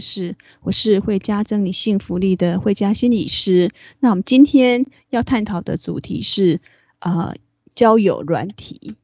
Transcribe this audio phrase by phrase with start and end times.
[0.00, 3.72] 是，我是会加增你幸福力的慧嘉心理师。
[4.00, 6.60] 那我们今天要探讨的主题是
[6.98, 7.34] 呃
[7.74, 8.96] 交友软体。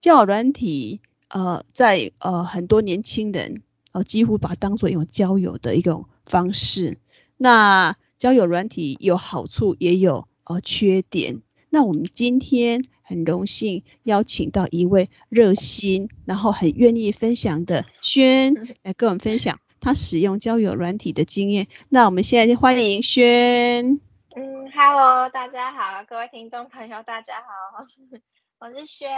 [0.00, 3.62] 交友软体呃在呃很多年轻人
[3.92, 6.98] 呃几乎把它当做一种交友的一种方式。
[7.36, 11.42] 那交友软体有好处也有呃缺点。
[11.70, 19.58] 那我们今天很荣幸邀请到一位热心然后很愿意分享的轩来跟我们分享。
[19.86, 24.00] 他使用交友软体的经验，那我们现在就欢迎轩。
[24.34, 27.86] 嗯，Hello，大家好，各位听众朋友，大家好，
[28.58, 29.08] 我是轩，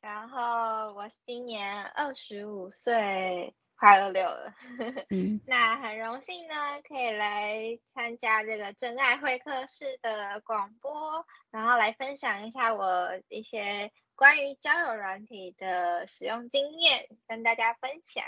[0.00, 4.52] 然后我今年二十五岁，快二六了。
[5.08, 6.54] 嗯，那很荣幸呢，
[6.88, 18.24] 可以来参加这个真爱会客室的广播，然后来分享一下我一些关于交友软体的使用经验，跟大家分享。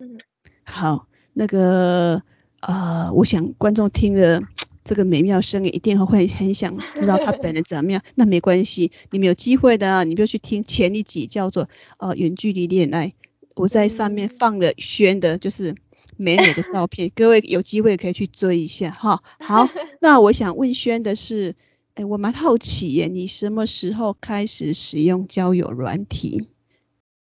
[0.00, 0.18] 嗯，
[0.62, 2.22] 好，那个
[2.60, 4.42] 呃，我想观众听了
[4.84, 8.02] 这个美妙声音，一定会很想知道他本人怎么样。
[8.14, 11.68] 那没关系，你们有机会的，你就去听前一集叫做
[11.98, 13.14] 呃远距离恋爱，
[13.56, 15.74] 我在上面放了宣的，就是
[16.16, 19.24] 美美的照片，各位有机会可以去追一下哈。
[19.40, 19.68] 好，
[20.00, 21.56] 那我想问轩的是，
[21.94, 26.50] 哎，我蛮好奇耶，你什么时候开始使用交友软体？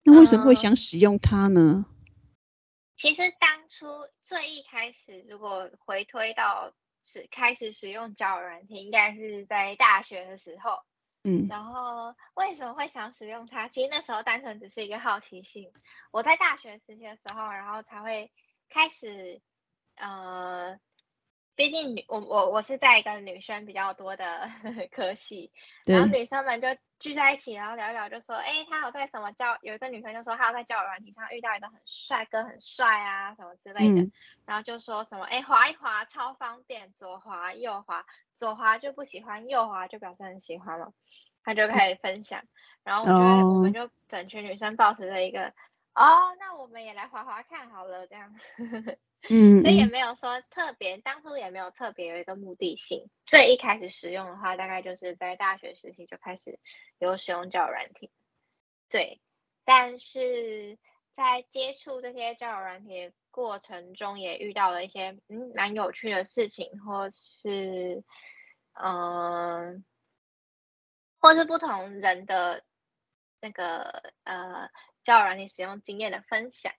[0.03, 1.85] 那为什么会想使用它呢？
[2.95, 3.85] 其实当初
[4.23, 10.83] 最一开始，如果回推到使开始使用交友软体，应该是在大学的时候。
[11.23, 13.67] 嗯，然后为什么会想使用它？
[13.67, 15.71] 其实那时候单纯只是一个好奇心。
[16.11, 18.31] 我在大学时期的时候，然后才会
[18.69, 19.41] 开始，
[19.95, 20.79] 呃。
[21.55, 24.49] 毕竟女我我我是在一个女生比较多的
[24.91, 25.51] 科系，
[25.85, 26.67] 然后女生们就
[26.99, 34.11] 聚在一起，然后聊一聊，就说，哎，她有在什么教，有一个女生就说她有在交友软体上遇到一个很帅哥，很帅啊，什么之类的，嗯、
[34.45, 40.93] 然后就说什么，哎，滑一滑超方便，左滑右滑，左滑就不喜欢，右滑就表示很喜欢了，
[41.43, 42.43] 她就开始分享，
[42.83, 45.53] 然后我觉得我们就整群女生抱持着一个，
[45.93, 48.35] 哦，那我们也来滑滑看好了，这样。
[49.29, 53.09] 嗯，所以也没有说特别，当初也没有特别有一个目的性。
[53.25, 56.59] 最一开始使用的话，大概就是在大学时期就开始
[56.99, 58.11] 有使用交友软体。
[58.89, 59.19] 对，
[59.63, 60.77] 但是
[61.11, 68.03] 在接触这些交友软体的过程中，也遇到了一些嗯蛮有趣的事情，或是
[68.73, 69.83] 嗯、呃，
[71.19, 72.63] 或是不同人的
[73.41, 74.69] 那个呃
[75.03, 76.73] 交友软体使用经验的分享。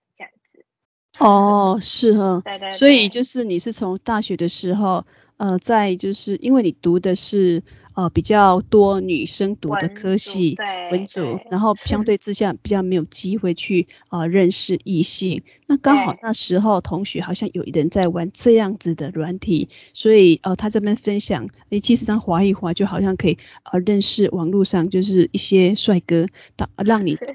[1.21, 5.05] 哦，是哈，对对对，所以就是你是从大学的时候，
[5.39, 7.63] 呃，在就是因为你读的是
[7.97, 27.19] 呃比较多女生读的科系，对，文组，然后相对之下比较没有机会去呃认识异性，那刚好那时候同学好像有人在玩这样子的软体，所以呃他这边分享，你其实这样滑一划就好像可以呃认识网络上就是一些帅哥，让让你。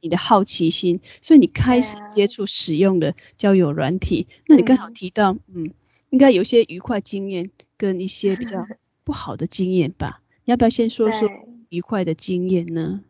[0.00, 4.28] 你的好奇心，所以你开始接触使用的交友软体。
[4.30, 5.70] 啊、那你刚好提到，嗯，嗯，
[6.10, 8.64] 应该有些愉快经验跟一些比较
[9.08, 10.20] 不好的经验吧？
[10.44, 11.26] 你要不要先说说
[11.70, 13.02] 愉快的经验呢？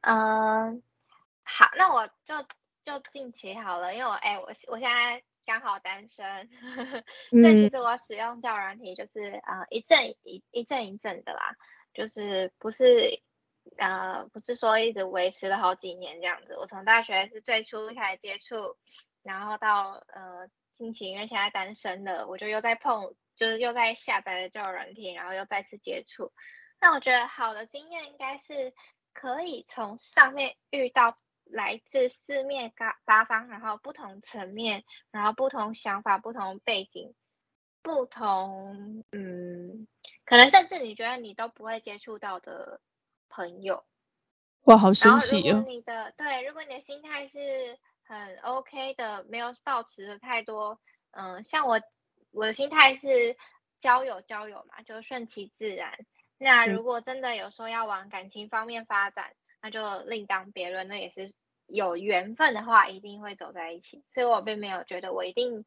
[0.00, 0.82] 嗯，
[1.44, 2.34] 好，那我就
[2.82, 6.50] 就近期好了，因为我哎、欸，我我现在刚好单身，
[7.30, 11.54] 所以其实我使用交友软体就是呃一阵一一阵一阵的啦，
[11.94, 13.22] 就是不是。
[13.78, 16.56] 呃，不是说一直维持了好几年这样子。
[16.56, 18.76] 我从大学是最初开始接触，
[19.22, 26.32] 然后到呃近期因为现在单身了，我就又在碰，就是又在下载了交友软体，然后又再次接触。
[26.80, 28.72] 那我觉得好的经验应该是
[29.12, 32.72] 可以从上面遇到来自四面
[33.04, 37.14] 八方，然后不同层面，然后不同想法、不同背景、
[37.82, 39.86] 不同嗯，
[40.24, 42.80] 可能甚至你觉得你都不会接触到的。
[43.34, 43.82] 朋友，
[44.64, 45.56] 哇，好神奇哦！
[45.56, 50.78] 如果你的对，如果你的心态是很 OK 的，没有抱持的太多，
[51.12, 51.80] 嗯、呃，像我
[52.32, 53.36] 我的心态是
[53.78, 55.96] 交友交友嘛，就顺其自然。
[56.38, 60.88] 那如果真的有说要往感情方面发展，嗯、那就另当别论。
[60.88, 61.32] 那也是
[61.66, 64.02] 有缘分的话，一定会走在一起。
[64.10, 65.64] 所以我并没有觉得我一定。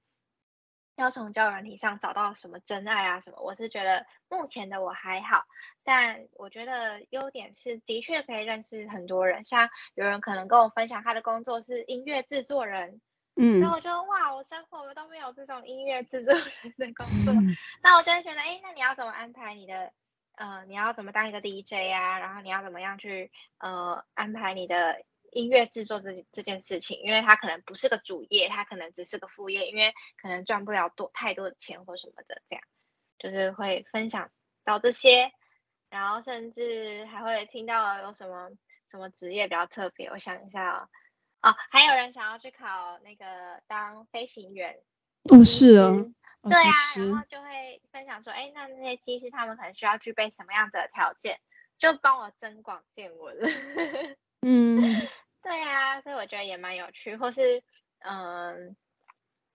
[0.97, 3.41] 要从交友软体上找到什么真爱啊什么？
[3.41, 5.43] 我是觉得目前的我还好，
[5.83, 9.43] 但我觉得优点是的确可以认识很多人。
[9.43, 13.01] 像有人可能跟我分享他的工作是音乐制作人，
[13.35, 19.91] 嗯，然后我就哇，我生活都没有这种音乐制作人的工作，嗯、 那我就会觉得，哎，那你要怎么安排你的，
[20.35, 22.19] 呃，你要怎么当一个 DJ 啊？
[22.19, 32.63] 然后你要怎么样去呃安排你的音乐制作这这件事情，因为它可能不是个主业，它可能只是个副业，因为可能赚不了多太多的钱或什么的，这样。
[33.17, 34.29] 就是会分享
[34.65, 35.31] 到这些，
[35.89, 38.49] 然后甚至还会听到有什么
[38.91, 40.89] 什么职业比较特别，我想一下哦，
[41.49, 44.79] 哦，还有人想要去考那个当飞行员，
[45.29, 46.11] 哦是哦，
[46.41, 51.39] 对啊，然后就会分享说，哎，那那些机师他们可能需要具备什么样的条件，
[51.77, 53.49] 就帮我增广见闻了，
[54.41, 54.81] 嗯。
[55.45, 57.61] 对啊，所以我觉得也蛮有趣，或是
[57.99, 58.75] 嗯，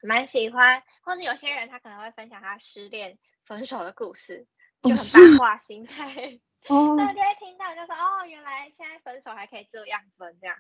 [0.00, 4.46] 蛮喜欢，或是有些人他可能会分享他失恋分手的故事，
[4.84, 6.38] 就很八卦心态，
[6.68, 10.56] 哦， 那就会听到就说哦，原来现在分手还可以这样分这样，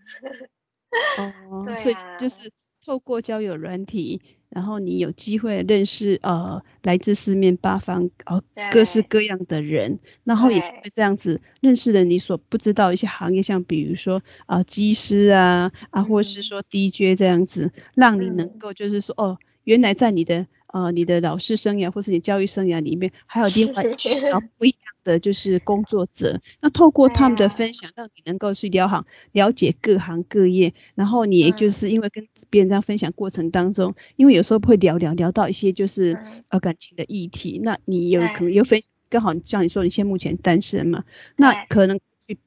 [1.50, 2.28] 哦，啊，所以就。
[2.28, 2.50] 是。
[2.82, 8.42] 透过交友软体，然后你有机会认识呃来自四面八方呃
[8.72, 24.12] 各式各样的人，然后也会这样子认识了你所不知道一些行业，像比如说啊、呃、机师啊啊，或是说 DJ 这样子，嗯、让你能够就是说哦，原来在你的呃你的老师生涯或是你教育生涯里面，还有另外一群
[24.58, 24.78] 不一样。
[25.02, 36.18] 的就是工作者，那透过他们的分享，让你能够去了行了解各行各业，然后你也就是因为跟别人这样分享过程当中，因为有时候会聊聊聊到一些就是
[36.50, 41.04] 呃感情的议题，那你有可能又分享，刚好像你说你现在目前单身嘛，
[41.36, 41.98] 那可能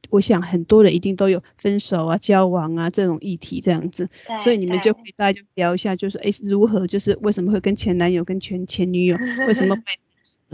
[0.09, 4.09] 我想很多人一定都有分手啊、交往啊这种议题这样子，
[4.43, 9.81] 所以你们就可以大家就聊一下，就是哎如何就是为什么会跟前男友跟前前女友为什么会。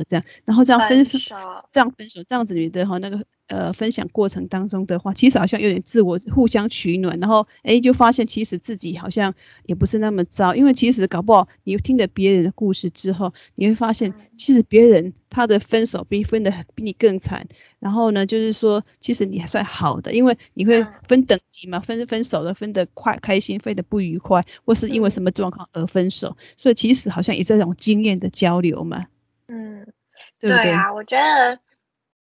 [0.04, 1.36] 这样，然后这样分手，
[1.72, 9.34] 这样分手，这样子你的哈那个呃分享过程当中的话，其实好像有点自我互相取暖，然后哎就发现其实自己好像
[9.66, 17.48] 也不是那么糟，因为其实搞不好你听了别人的故事之后，你会发现其实别人他的分手比分的比你更惨，
[17.80, 29.08] 然后呢就是说其实你还算好的，因为你会分等级嘛，分分手的分得快开心，分得不愉快，或是因为什么状况而分手，所以其实好像也是这种经验的交流嘛。
[29.52, 29.92] 嗯，
[30.40, 31.60] 对，啊，我觉得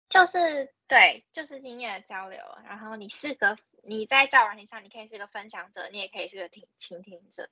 [0.09, 2.37] 就是对，就是经验的交流。
[2.65, 7.49] 然后你是个你在交友软体上，你可以是个分享者，你也可以是个听倾听者。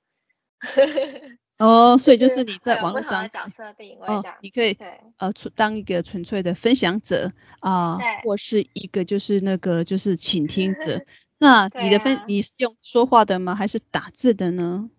[1.56, 4.76] 哦，所以就是你在网络上角色定位哦，你可以
[5.16, 11.00] 呃当一个纯粹的分享者啊，呃、或是一个就是那个就是倾听者。
[11.38, 13.54] 那你的分、啊、你是用说话的吗？
[13.54, 14.90] 还是打字的呢？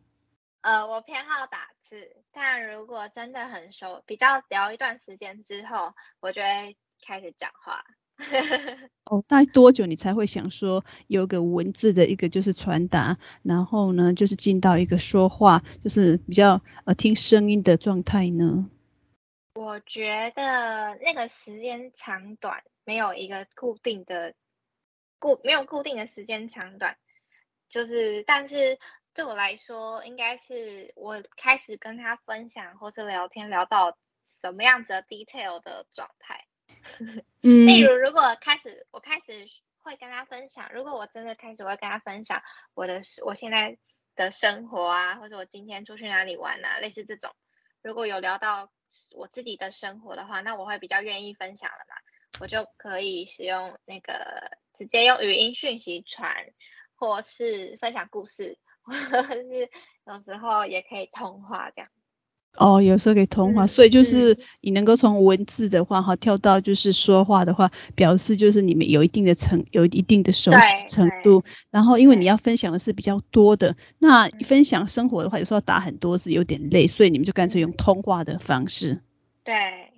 [0.62, 2.23] 呃，我偏好打字。
[2.36, 6.76] 但如果真的很熟，比较聊一段时间之后，我就会
[7.06, 7.86] 开始讲话。
[9.06, 18.68] 哦，大概多久你才会想说有个文字的一个就是传达，然后呢就是进到一个说话，就是比较呃听声音的状态呢？
[19.54, 24.34] 我觉得那个时间长短没有一个固定的
[25.20, 26.98] 固没有固定的时间长短，
[27.70, 28.80] 就是但是。
[29.14, 36.48] 对我来说，应该是我开始跟他分享或是聊天，聊到什么样子的 detail 的状态。
[37.44, 39.46] 嗯，例如，如果开始我开始
[39.78, 42.42] 会跟他分享，如果我真的开始会跟他分享
[42.74, 43.78] 我的我现在
[44.16, 47.36] 的生活啊，或者我今天出去哪里玩啊，类似这种，
[47.84, 48.72] 如果有聊到
[49.16, 51.96] 我自己的生活的话，那我会比较愿意分享了嘛，
[52.40, 56.48] 我就可以使用那个直接用语音讯息传，
[56.96, 58.58] 或是分享故事。
[58.92, 59.70] 是
[60.06, 61.90] 有时候也可以通话这样。
[62.56, 71.44] 哦，有时候可以通话，嗯、所以就是你能够从文字的话哈跳到就是说话的话，表示就是你们有一定的程有一定的熟悉程度。
[71.72, 79.02] 然后因为你要分享的是比较多的，那分享生活的话，有时候打很多字有点累，所以你们就干脆用通话的方式。
[79.44, 79.93] 对。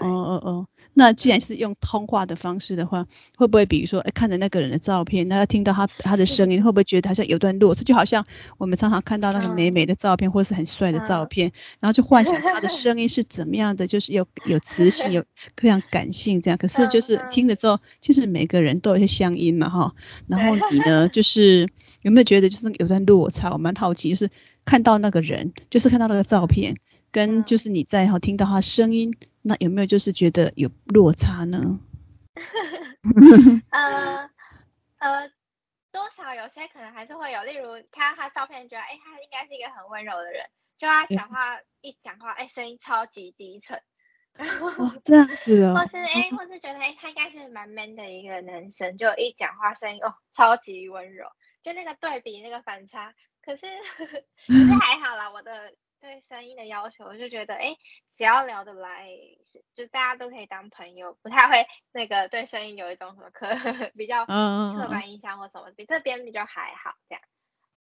[0.00, 7.82] 哦哦哦，那既然是用通话的方式的话，会不会比如说，哎，看着那个人的照片，那要听到他他的声音，会不会觉得好像有段落差？
[7.84, 8.26] 就好像
[8.58, 15.24] 我们常常看到那个美美的照片，或是很帅的照片，然后就幻想他的声音是怎么样的，就是有有磁性，有
[15.56, 16.58] 非常感性这样。
[16.58, 19.94] 可是就是听了之后，就是每个人都有一些乡音嘛，哈。
[20.26, 21.68] 然后你呢， 就是
[22.02, 23.50] 有没有觉得就是有段落差？
[23.52, 24.30] 我蛮好奇，就是
[24.64, 26.76] 看到那个人，就是看到那个照片，
[27.10, 29.16] 跟就是你在哈听到他的声音。
[29.42, 31.80] 那有没有就是觉得有落差呢？
[33.70, 34.30] 呃
[34.98, 35.28] 呃，
[35.90, 40.44] 多少有些可能还是会有，例如看到他照片，觉得哎、欸，他应该是一个很温柔的人，
[40.76, 43.80] 就他讲话、欸、一讲话，哎、欸，声音超级低沉，
[44.34, 51.26] 然后、哦、这样子哦， 或是哎、欸， 或是觉得哎、欸，他应该是蛮 man 的一个男生，就一讲话声音哦，超级温柔，
[51.62, 53.66] 就那个对比那个反差，可是
[54.46, 55.72] 可是还好啦，我的。
[56.02, 57.76] 对声音的要求，我就觉得哎，
[58.10, 59.06] 只要聊得来，
[59.44, 63.46] 是就大家都可以当朋友，不太会那个对声音有一种什么刻
[63.94, 67.22] 比较刻板印象或什么，比这边比较还好这样。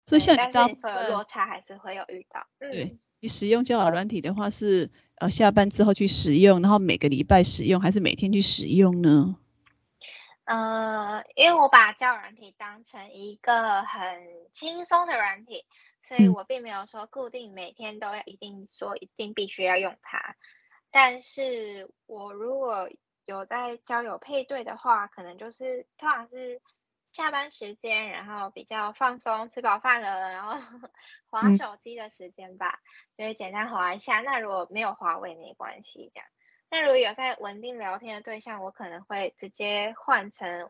[0.07, 2.47] 所以像你当所有落差还是会有遇到。
[2.61, 9.35] 嗯、对你使用交友软体的话是呃下班之后去使用，然后每个礼拜使用，还是每天去使用呢？
[10.47, 14.21] 呃，因为我把交友软体当成一个很
[14.53, 15.65] 轻松的软体，
[16.03, 20.37] 所以我并没有说固定每天都要一定说一定必须要用它。
[20.91, 22.91] 但是我如果
[23.25, 26.61] 有在交友配对的话，可能就是通常是
[27.13, 30.53] 下班时间，然后比较放松，吃饱饭了，然后
[31.31, 32.81] 划手机的时间吧，
[33.17, 34.21] 就是简单划一下。
[34.21, 36.29] 那如果没有滑，我也没关系，这样。
[36.75, 40.69] 那如果有在稳定聊天的对象，我可能会直接换成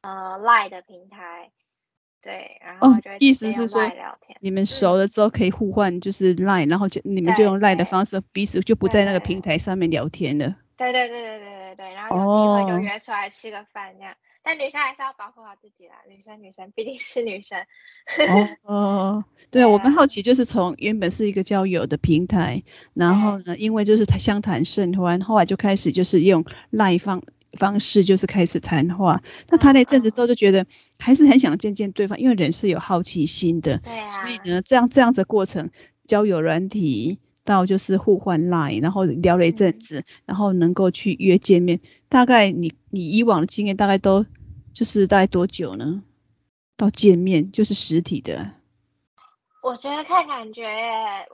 [0.00, 1.52] 呃 Line 的平台，
[2.20, 4.36] 对，然后就会直接用 Line 聊天。
[4.36, 10.56] 哦，你们熟了之后可以互换，就是 Line，嗯，然后就你们就用 Line 的方式，彼此就不在那个平台上面聊天了。
[10.76, 14.12] 对对对对对对对，然后有机会就约出来吃个饭这样。
[14.44, 17.58] 哦但女生还是要保护好自己啦，女生女生毕竟是女生。
[18.28, 27.22] 哦哦，对啊，我们好奇就是从原本是一个交友的平台，然后呢，因为就是相谈甚欢，后来就开始就是用 LINE 方
[27.58, 29.22] 方式就是开始谈话。
[29.48, 30.66] 那谈了一阵子之后就觉得
[30.98, 33.78] 还是很想见见对方，因为人是有好奇心的。
[33.78, 34.22] 对啊。
[34.22, 35.70] 所以呢，这样这样子的过程，
[36.06, 41.80] 交友软体到就是互换 LINE，然后聊了一阵子，嗯，然后能够去约见面。
[42.08, 44.24] 大概你你以往的经验大概都
[44.72, 46.02] 就是大概多久呢？
[46.76, 48.50] 到见面就是实体的。
[49.62, 50.66] 我觉得看感觉，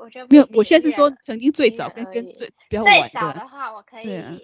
[0.00, 0.48] 我觉得没有。
[0.52, 3.08] 我现在是说曾经最早跟跟最比较晚的。
[3.08, 4.16] 最早的话，我可以。
[4.16, 4.36] 啊、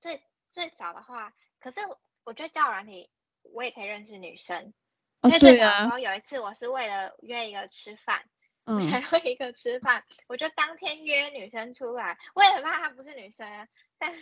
[0.00, 1.80] 最最早的话，可是
[2.24, 3.08] 我觉得交友软体
[3.52, 4.72] 我也可以认识女生。
[5.20, 8.22] 哦，因为最早的时候有一次，我是为了约一个吃饭。
[8.66, 13.68] 我想要一个吃饭，嗯，我就当天约女生出来，我也很怕她不是女生啊。
[13.98, 14.12] 但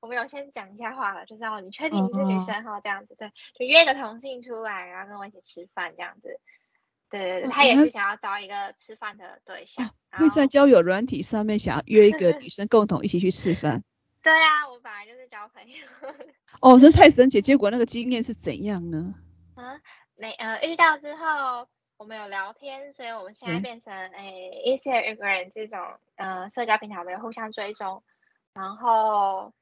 [0.00, 2.80] 我们有先讲一下话了，就是哦，你确定你是女生哈？
[2.80, 6.40] 这样子对，就约个同性出来，然后跟我一起吃饭这样子。
[7.10, 9.86] 对对对，他也是想要找一个吃饭的对象。
[9.86, 13.82] 哦，会在交友软体上面想要约一个 女生共同一起去吃饭。
[14.22, 15.76] 对啊，我本来就是交朋友。
[16.60, 17.40] 哦，这太神奇！
[17.40, 19.14] 结果那个经验是怎样呢？
[19.54, 19.80] 啊，
[20.16, 21.68] 没呃遇到之后。
[21.98, 28.04] 我们有聊天，所以我们现在变成诶，Instagram 这种呃社交平台，我们有互相追踪，
[28.54, 29.52] 然后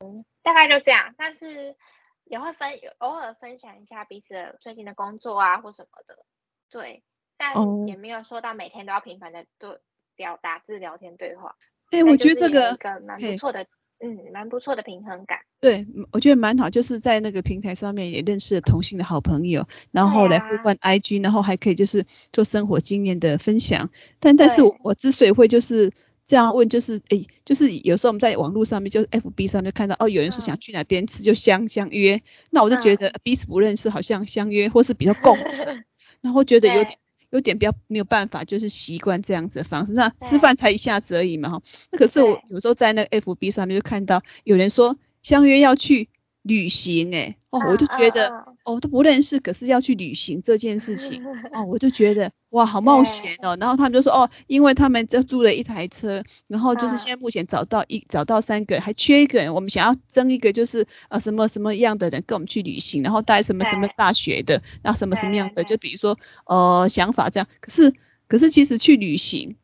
[0.00, 1.76] 嗯，大概就这样，但是
[2.24, 6.26] 也会分偶尔分享一下彼此的最近的工作啊或什么的，
[6.70, 7.04] 对，
[7.36, 9.78] 但也没有说到每天都要频繁的做
[10.16, 11.56] 表达字聊天对话。
[11.92, 13.64] 哎、欸，我觉得这个一个蛮不错的。
[14.00, 15.38] 嗯，蛮不错的平衡感。
[15.60, 23.90] 对，我觉得蛮好，就是在那个平台上面也认识了同性的好朋友，然后来互换 IG，然后还可以就是做生活经验的分享。
[24.20, 25.90] 但但是我之所以会就是
[26.24, 35.84] 这样问，就是诶，就是有时候我们在网络上面，就 FB 上面看到哦，有人说想去哪边吃，就相相约，那我就觉得彼此不认识，好像相约或是比较共乘，
[36.22, 36.98] 然后觉得有点。
[37.30, 39.92] 有点比较没有办法，就是习惯这样子的方式。
[39.92, 41.62] 那吃饭才一下子而已嘛，哈。
[41.90, 46.08] 那可是我有时候在那个 FB 上面就看到有人说相约要去
[46.48, 53.56] 旅行，诶哦，我就觉得哦都不认识，可是要去旅行这件事情，哦，我就觉得哇好冒险哦。
[53.60, 67.46] 然后他们就说哦，因为他们就租了一台车，然后就是现在目前找到一找到三个人，还缺一个人，我们想要争一个就是呃什么什么样的人跟我们去旅行，然后带什么什么大学的，然后什么什么样的，就比如说呃想法这样。
[67.60, 67.92] 可是
[68.26, 69.56] 可是其实去旅行。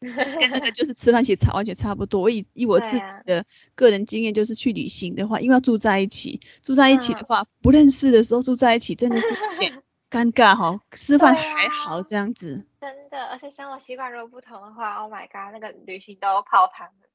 [0.00, 2.20] 跟那个 就是吃饭其实差完全差不多。
[2.20, 10.80] 我以以我自己的个人经验，就是去旅行的话，因为要住在一起，住在一起的话，不认识的时候住在一起真的是有点 尴尬哈。
[10.92, 12.64] 吃饭还好这样子。
[12.80, 17.09] 真的，而且生活习惯如果不同的话，Oh my god，那个旅行都泡汤了。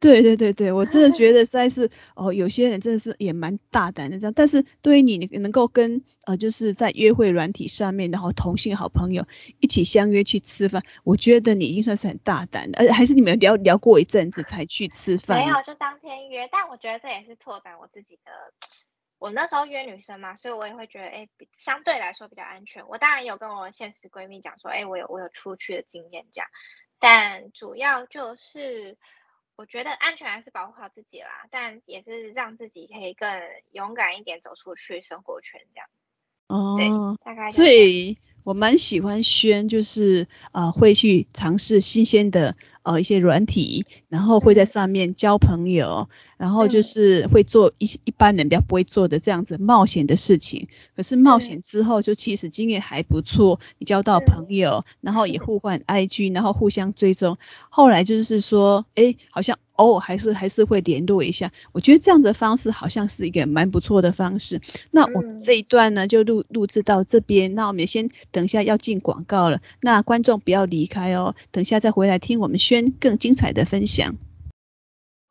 [0.00, 4.32] 对对对对，我真的觉得 实在是哦，有些人真的是也蛮大胆的这样。
[4.34, 9.26] 但是对于你能够跟呃就是在约会软体上面，然后同性好朋友
[9.60, 15.44] 一起相约去吃饭，我觉得你已经算是很大胆的，而且还是你们聊聊过一阵子才去吃饭。
[15.44, 16.48] 没有，就当天约。
[16.50, 18.32] 但我觉得这也是拓展我自己的。
[19.18, 21.28] 我那时候约女生嘛，所以我也会觉得哎，
[21.58, 22.88] 相对来说比较安全。
[22.88, 26.48] 我当然有跟我现实闺蜜讲说，哎，我有我有出去的经验这样，
[26.98, 28.96] 但主要就是。
[29.60, 33.28] 我觉得安全还是保护好自己啦，但也是让自己可以更
[33.72, 35.86] 勇敢一点走出去生活圈这样。
[36.46, 36.88] 哦，对，
[37.22, 37.50] 大概。
[37.50, 50.68] 所以我蛮喜欢轩，就是呃会去尝试新鲜的呃一些软体，然后会在上面交朋友，然后就是会做一一般人比较不会做的这样子冒险的事情。
[50.96, 57.38] 可是冒险之后，就其实经验还不错，你交到朋友，然后也互换 IG，然后互相追踪。
[57.68, 59.58] 后来就是说，哎，好像。
[59.80, 64.60] 偶尔还是还是会联络一下，我觉得这样子的方式好像是一个蛮不错的方式。
[64.90, 74.14] 那我这一段呢就录录制到这边，那我们先等一下要进广告了，那观众不要离开哦，等一下再回来听我们轩更精彩的分享。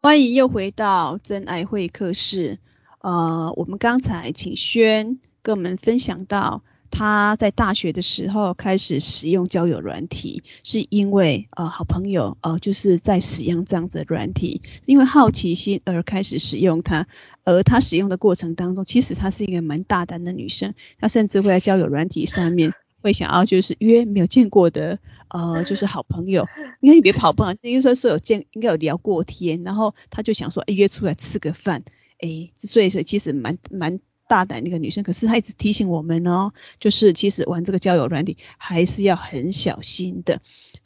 [0.01, 2.59] 欢迎又回到真爱会客室，
[2.99, 6.63] 呃，我们刚才请轩跟我们分享到。
[6.91, 17.07] 他在大学的时候开始使用交友软体，是因为呃好朋友呃就是在使用这样子的软体，因为好奇心而开始使用它。
[17.45, 26.47] 而他使用的过程当中，其实她是一个蛮大胆的女生，她甚至会在交友软体上面会想要就是约没有见过的呃就是好朋友，
[26.81, 31.83] 应该也别跑不好，应该说说有见，应该有聊过天，然后他就想说约出来吃个饭，
[32.19, 33.99] 哎，所以说其实蛮蛮。
[34.29, 40.39] 大胆那个女生，可是她一直提醒我们哦，就是其实玩这个交友软体还是要很小心的。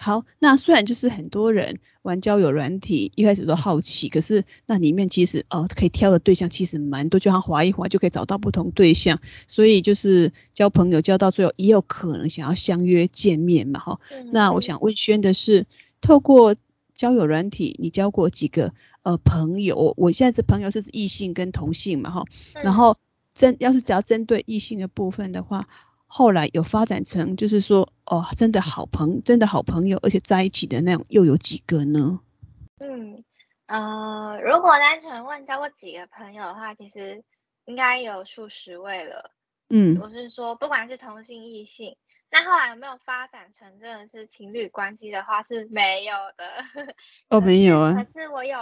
[0.03, 14.01] 好，那虽然就是很多人玩交友软体一开始都好奇，可是那里面其实哦可以挑的对象其实蛮多，就像滑一滑就可以找到不同对象，所以就是交朋友交到最后也有可能想要相约见面嘛哈。
[14.33, 15.65] 那我想问轩的是，
[16.01, 16.57] 透过
[16.95, 19.93] 交友软体，你交过几个呃朋友？
[19.95, 22.25] 我现在这朋友是指异性跟同性嘛哈，
[22.62, 22.98] 然后。
[23.36, 25.65] 针要是只要针对异性的部分的话，
[26.05, 32.19] 后来有发展成就是说哦，真的好朋真的好朋友，而且在一起的那种又有几个呢？
[32.79, 33.24] 嗯
[33.65, 37.24] 呃，如果单纯问交过几个朋友的话，其实
[37.65, 39.31] 应该有数十位了。
[39.69, 41.95] 嗯，我是说不管是同性异性，
[42.29, 46.45] 那后来有没有发展成真的是情侣关系的话是没有的。
[47.29, 47.93] 哦，没有啊。
[47.93, 48.60] 可是我有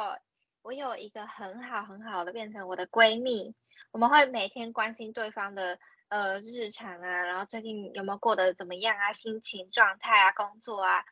[0.61, 3.55] 我有一个很好很好的变成我的闺蜜。
[3.91, 5.77] 我们会每天关心对方的
[6.11, 11.05] 呃日常啊，然后最近有没有过得怎么样啊，心情状态啊，工作啊，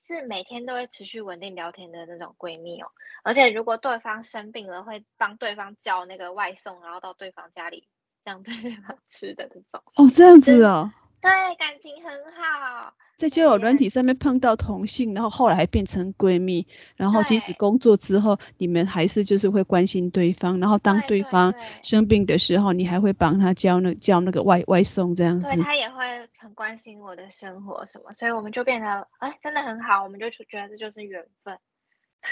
[0.00, 2.88] 是每天都会持续稳定聊天的那种闺蜜哦。
[3.22, 7.86] 而且如果对方生病了，会帮对方叫那个外送，然后到对方家里
[8.24, 9.82] 让对方 吃的这种。
[9.96, 10.90] 哦，这样子哦。
[11.20, 12.92] 对，感情很好。
[13.16, 25.46] 在交友软体上面碰到同性，然后后来还变成闺蜜，然后即使工作之后，你们还是就是会关心对方，然后当对方生病的时候，你还会帮他叫那叫那个外外送这样子。
[25.46, 31.58] 对，他也会很关心我的生活什么，所以我们就变得哎真的很好，我们就觉得这就是缘分。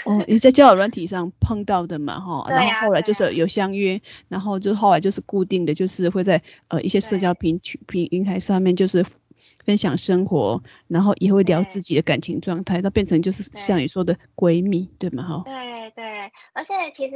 [0.03, 9.05] 哦，你在交友软体上碰到的嘛哈，然后后来就是有相约，然后就后来就是固定的就是会在呃一些社交平平平台上面就是。
[9.65, 15.23] 分享生活，然后也会聊自己的感情状态，到变成就是像你说的闺蜜，对吗？
[15.23, 15.41] 哈。
[15.43, 17.15] 对对，而且其实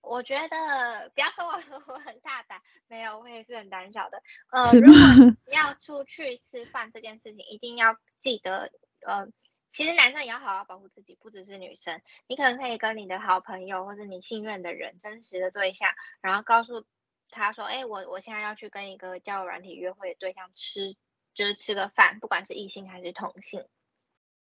[0.00, 1.52] 我觉得，不要说我
[1.92, 4.22] 我很大胆，没有，我也是很胆小的。
[4.50, 8.70] 呃，如果要出去吃饭这件事情，一定要记得，
[9.06, 9.28] 呃，
[9.72, 12.02] 其实男生也要好好保护自己，不只是女生。
[12.26, 16.84] 你可能可以跟你的好朋友或者你信任的人、真实的对象，然后告诉
[17.28, 20.96] 他说，哎，我我现在要去跟一个交友软体约会的对象吃。
[21.32, 23.64] 就是吃个饭，不管是异性还是同性，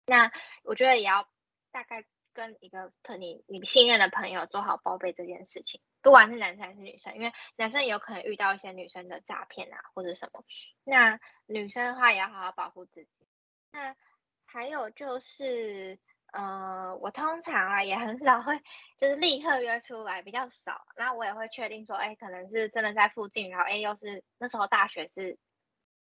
[0.05, 0.32] 那
[0.63, 1.29] 我觉得也要
[1.71, 10.45] 大概跟一个特你你信任的朋友做好报备这件事情，不管是男生还是女生，因为男生也有可能遇到一些女生的诈骗啊或者什么，
[10.86, 13.12] 那女生的话也要好好保护自己。
[13.73, 13.93] 那
[14.51, 15.97] 还有就是，
[16.33, 18.59] 呃，我通常啊也很少会
[18.97, 20.85] 就是立刻约出来，比较少。
[20.97, 25.38] 那我也会确定说，哎，可能是真的在附近，然后哎又是那时候大学是。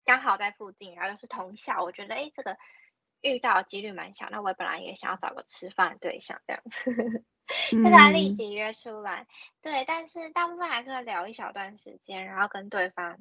[0.06, 2.58] 刚好在附近，然后又是同校，我觉得哎，这个
[3.22, 4.28] 遇到几率蛮小。
[4.30, 7.24] 那我本来也想要找个吃饭的对象这样子，
[7.72, 9.26] 就他立即约出来。
[9.62, 13.18] 对，但是大部分还是会聊一小段时间，然后跟对方，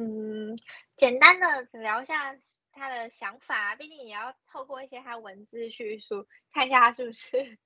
[0.00, 0.56] 嗯，
[0.96, 1.46] 简单的
[1.78, 2.34] 聊一下
[2.72, 3.76] 他的想法。
[3.76, 7.58] 毕竟也要透过一些他文字叙述，看一下他是不是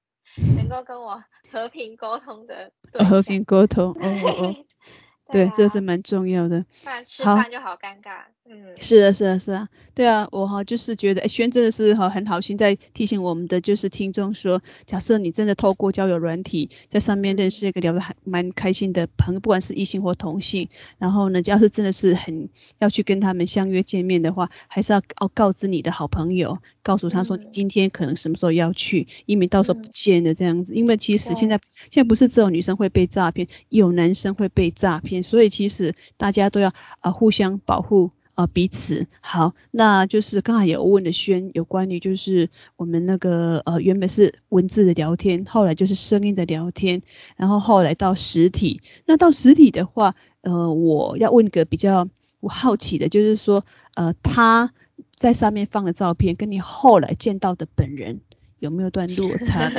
[0.56, 2.72] 能够跟我和平沟通的。
[2.92, 4.66] 和平沟通，哦哦
[5.26, 5.32] 哦。
[5.32, 6.64] 对，这是蛮重要的。
[6.82, 8.24] 不然吃饭就好尴尬。
[8.46, 9.68] 嗯，是啊，是啊，是啊。
[9.94, 30.74] 对啊，我哈就是觉得，哎，轩真的是哈很好心在提醒我们的就是听众说，假设你真的透过交友软体在上面认识一个聊得还蛮开心的朋友，不管是异性或同性，然后呢，要是真的是很要去跟他们相约见面的话，还是要告告知你的好朋友，告诉他说你今天可能什么时候要去，以免到时候不见了这样子。
[30.74, 31.58] 因为其实现在
[31.88, 35.13] 现在不是只有女生会被诈骗，有男生会被诈骗。
[35.22, 39.06] 所以其实大家都要啊互相保护呃彼此。
[39.20, 47.02] 好，那就是刚才有问的轩有关于就是我们那个呃原本是文字的聊天，后来就是声音的聊天，
[47.36, 48.80] 然后后来到实体。
[49.06, 52.08] 那到实体的话，呃，我要问个比较
[52.40, 54.72] 我好奇的，就是说呃他
[55.14, 58.20] 在上面放的照片，跟你后来见到的本人。
[58.64, 59.70] 有没有段落差？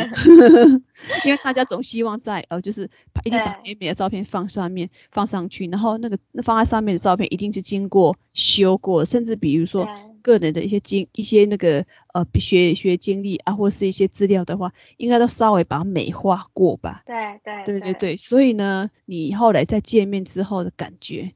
[1.25, 2.89] 因为大家总希望在呃，就是
[3.23, 9.85] 一定把美美的照片放上面放上去，然后那个那放在上面的照片一定是经过修过，甚至比如说
[10.21, 17.03] 个人的一些经一些那个呃学学经历啊，或是一些资料的话，应该都稍微把它美化过吧？
[17.43, 21.33] 对对对对对，所以呢，你后来在见面之后的感觉，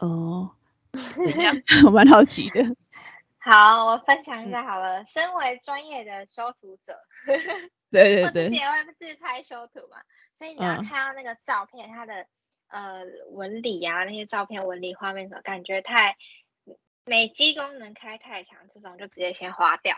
[0.00, 0.50] 呃，
[1.14, 1.54] 怎样？
[1.86, 2.74] 我蛮好奇的。
[3.48, 5.02] 好，我分享一下好了。
[5.02, 6.98] 嗯、身为专业的修图者，
[7.92, 10.02] 对对对，我自己也会自拍修图嘛，
[10.36, 12.26] 所以你要看到那个照片，嗯、它的
[12.66, 16.16] 呃纹理啊，那些照片纹理画面什么感觉太
[17.04, 19.96] 美肌功能开太强，这种就直接先划掉，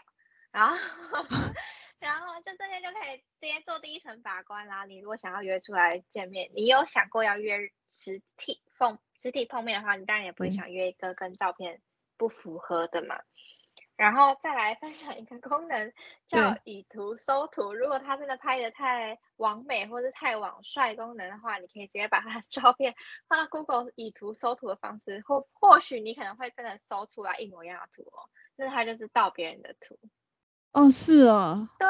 [0.52, 0.76] 然后
[2.00, 4.84] 然后就这些就可以直接做第一层把关啦。
[4.84, 7.56] 你如果想要约出来见面，你有想过要约
[7.90, 11.80] 实体碰实体碰面的话，你当然也不会想约一个跟照片
[12.18, 13.18] 不符合的嘛。
[13.98, 15.92] 然后再来分享一个功能，
[16.24, 17.74] 叫以图搜图。
[17.74, 22.94] 如果他真的拍的太完美或者太网帅功能的话，你可以直接把他的照片
[23.26, 28.30] 放到 Google 以图搜图的方式，或或许你可能会真的搜出来一模一样的图哦。
[28.54, 29.98] 那他就是盗别人的图。
[30.70, 31.68] 哦，是哦。
[31.80, 31.88] 对。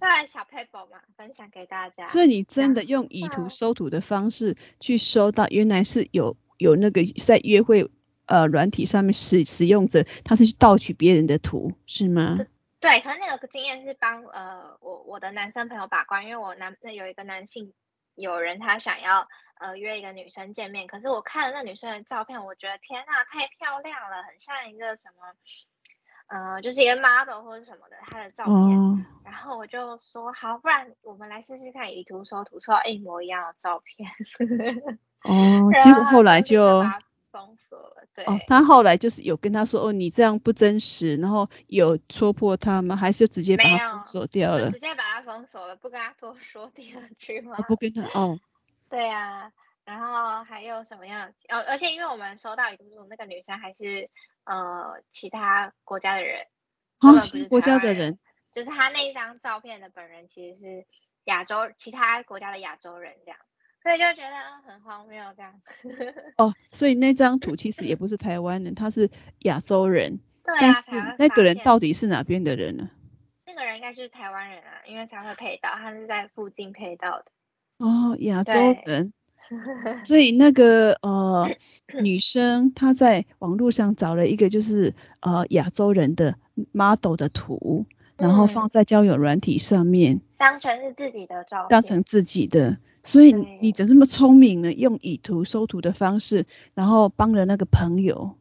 [0.00, 2.08] 再来小 paper 嘛，分享给大家。
[2.08, 7.90] 所以你真的用以图搜图的方式去搜到，原来是有有那个在约会。
[8.26, 12.38] 呃，软体上面使使用者，他是去盗取别人的图，是吗？
[12.80, 17.72] 对，可能那个经验是帮呃我我的男生朋友把关，因为我男那有一个男性
[18.14, 19.26] 友人，他想要
[19.58, 25.32] 呃约一个女生见面，可是我看了那女生的照片，我觉得天呐，太漂亮了，很像一个什么
[26.26, 34.08] 呃，就是一个 model 或者什么的，他的照片，哦、然后我就说好，不然我们来试试看以图搜图，搜到一模一样的照片。
[35.24, 36.84] 哦，结果后来就。
[37.34, 38.24] 封锁了，对。
[38.26, 42.94] 哦，他后来就是有跟他说，哦，你这样不真实，然后有戳破他吗？
[42.94, 44.70] 还是直接把他封锁掉了？
[44.70, 47.56] 直接把他封锁了，不跟他多说 第二句吗？
[47.58, 48.38] 哦、不跟他，哦。
[48.88, 49.50] 对啊，
[49.84, 51.28] 然后还有什么样？
[51.48, 54.08] 哦，而且因为我们收到一个那个女生还是
[54.44, 56.46] 呃其他国家的人，
[57.00, 58.16] 哦，其他国家的人，
[58.52, 60.86] 就是他那一张照片的本人其实是
[61.24, 63.40] 亚洲其他国家的亚洲人这样。
[63.84, 64.34] 所以就觉得
[64.66, 65.52] 很荒谬这样。
[66.38, 70.18] 哦，所以那张图其实也不是台湾人，他是亚洲人。
[70.42, 70.58] 对啊。
[70.60, 72.90] 但是那个人到底是哪边的人呢？
[73.46, 77.26] 那个人应该是台湾人啊，因为才会配到，他是在附近配到的。
[77.76, 78.84] 哦，亚洲人。
[78.84, 79.12] 对
[80.06, 81.50] 所以那个呃
[82.00, 86.38] 女生她在网络上找了一个就是呃亚洲人的
[86.72, 87.84] model 的图，
[88.16, 92.78] 然后放在交友软体上面，当成是自己的照片，当成自己的。
[93.02, 94.72] 所以你怎么那么聪明呢？
[94.72, 98.38] 用以图搜图的方式，然后帮了那个朋友。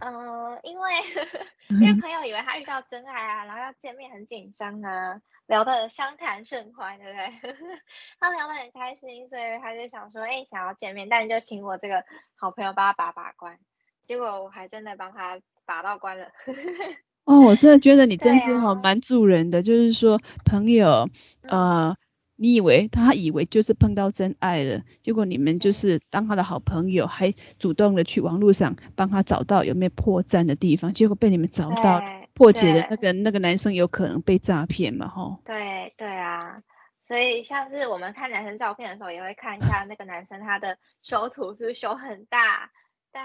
[0.00, 0.92] 呃，因为
[1.68, 7.78] 因为朋友以为他遇到真爱啊，然后要见面很紧张啊，聊得相谈甚欢，对不对？
[8.20, 13.58] 他聊得很开心，所以他就想说，哎，想要见面，但就请我这个好朋友帮他把把关。
[14.06, 16.28] 结果我还真的帮他把到关了。
[17.26, 21.10] 哦，我真的觉得你真是好蛮助人的，就是说朋友，
[21.42, 21.94] 呃。
[22.38, 32.02] 你以为他以为就是碰到真爱了，结果你们就是当他的好朋友，还主动的去网络上帮他找到有没有破绽的地方，结果被你们找到
[32.34, 35.08] 破解的，那个那个男生有可能被诈骗嘛？
[35.08, 35.40] 吼。
[35.46, 36.62] 对对啊，
[37.02, 42.70] 所以像是我们看男生照片的时候，也会看一下那个男生他的修图是不是修很大，
[43.10, 43.24] 但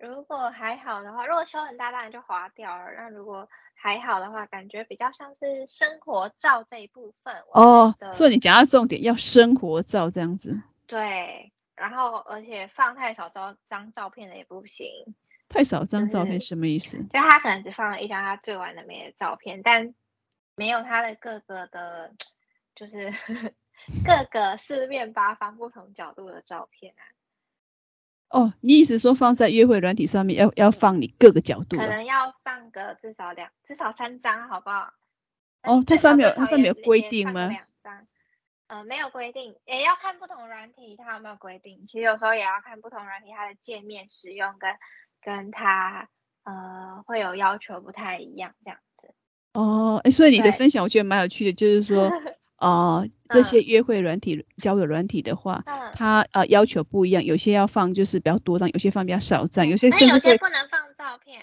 [0.00, 3.48] 如果还好的话，如果修很大当然就划掉了，那如果。
[3.82, 7.94] 还好的话，感觉比较像是生活照这一部分哦。
[8.12, 10.60] 所以你讲到重点，要生活照这样子。
[10.86, 14.86] 对，然后而且放太少张张照片的也不行。
[15.48, 16.98] 太少张照片什么意思？
[17.04, 19.94] 就他可能只放了一张他最完美的照片，但
[20.56, 22.12] 没有他的各个的，
[22.74, 23.14] 就是
[24.04, 27.02] 各个四面八方不同角度的照片啊。
[28.30, 31.76] 哦，你意思说放在约会软体上面要要放你各个角度？
[31.76, 34.94] 可能要放个至少两至少三张，好不好？
[35.64, 37.48] 哦，它上面有它上面有规定吗？
[37.48, 38.06] 两张，
[38.68, 41.84] 呃，没有规定，也要看不同软体它有没有规定。
[41.88, 44.76] 其实有时候也要看不同软体它的界面使用跟
[45.20, 46.08] 跟它
[46.44, 49.12] 呃会有要求不太一样这样子。
[49.54, 52.10] 哦，哎，所以你的分享我觉得蛮有趣的，就是说。
[52.60, 61.42] 呃这些约会软体、嗯、交友软体的话，嗯、它呃要求不一样，有些要放就是比较多张，有些放比较少张，有些甚至有些不能放照片。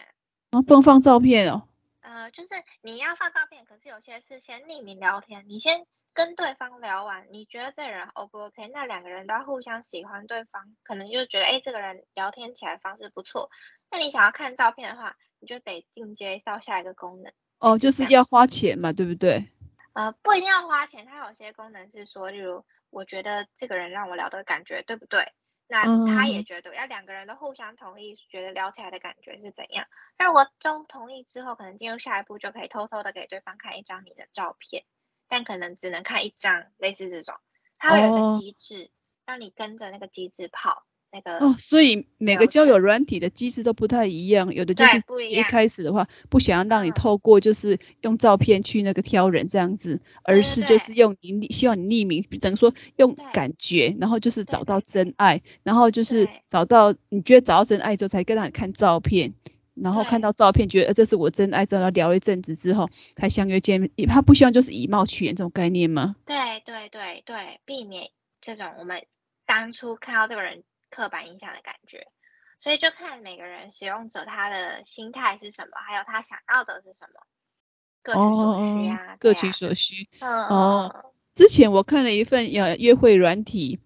[0.51, 1.67] 啊，不能放照片哦。
[2.01, 2.49] 呃，就是
[2.81, 8.69] 你要放照片，可是有些是先匿名聊天，你先跟对方聊完，你觉得这人 O 不 OK？
[8.73, 13.49] 那两个人都要互相喜欢对方，可能就觉得哎，这个人聊天起来方式不错。
[13.91, 17.33] 那你想要看照片的话，你就得进阶到下一个功能。
[17.59, 19.49] 哦，就是要花钱嘛，对不对？
[19.97, 25.33] 呃，不一定要花钱，它有些功能是说，例如我觉得这个人让我聊的感觉对不对？
[25.67, 29.87] 那他也觉得，要两个人都互相同意，觉得聊起来的感觉是怎样。
[30.19, 34.85] 那如果都同意之后，可能进入下一步就可以偷偷的给对方看一张你的照片，
[35.27, 37.33] 但可能只能看一张，类似这种，
[37.79, 38.91] 它会有一个机制，
[39.25, 40.85] 让你跟着那个机制跑。
[41.11, 59.33] 那个哦，所以每个交友软体的机制都不太一样，有的就是一开始的话不想要让你透过就是用照片去那个挑人这样子，而是就是用你希望你匿名，等于说用感觉，然后就是找到真爱，然后就是找到你觉得找到真爱之后才跟你看照片，
[59.75, 66.17] 然后看到照片觉得这是我真爱，之后聊一阵子之后才相约见面，他不希望就是以貌取人这种概念吗？
[66.25, 69.05] 对对对对，避免这种我们
[69.45, 70.63] 当初看到这个人。
[70.89, 72.07] 刻板印象的感觉，
[72.59, 77.21] 所以就看每个人使用者他的心态是什么，还有他想要的是什么，
[78.03, 80.09] 各取所需啊，各取所需。
[80.19, 83.79] 嗯哦，之前我看了一份呃约会软体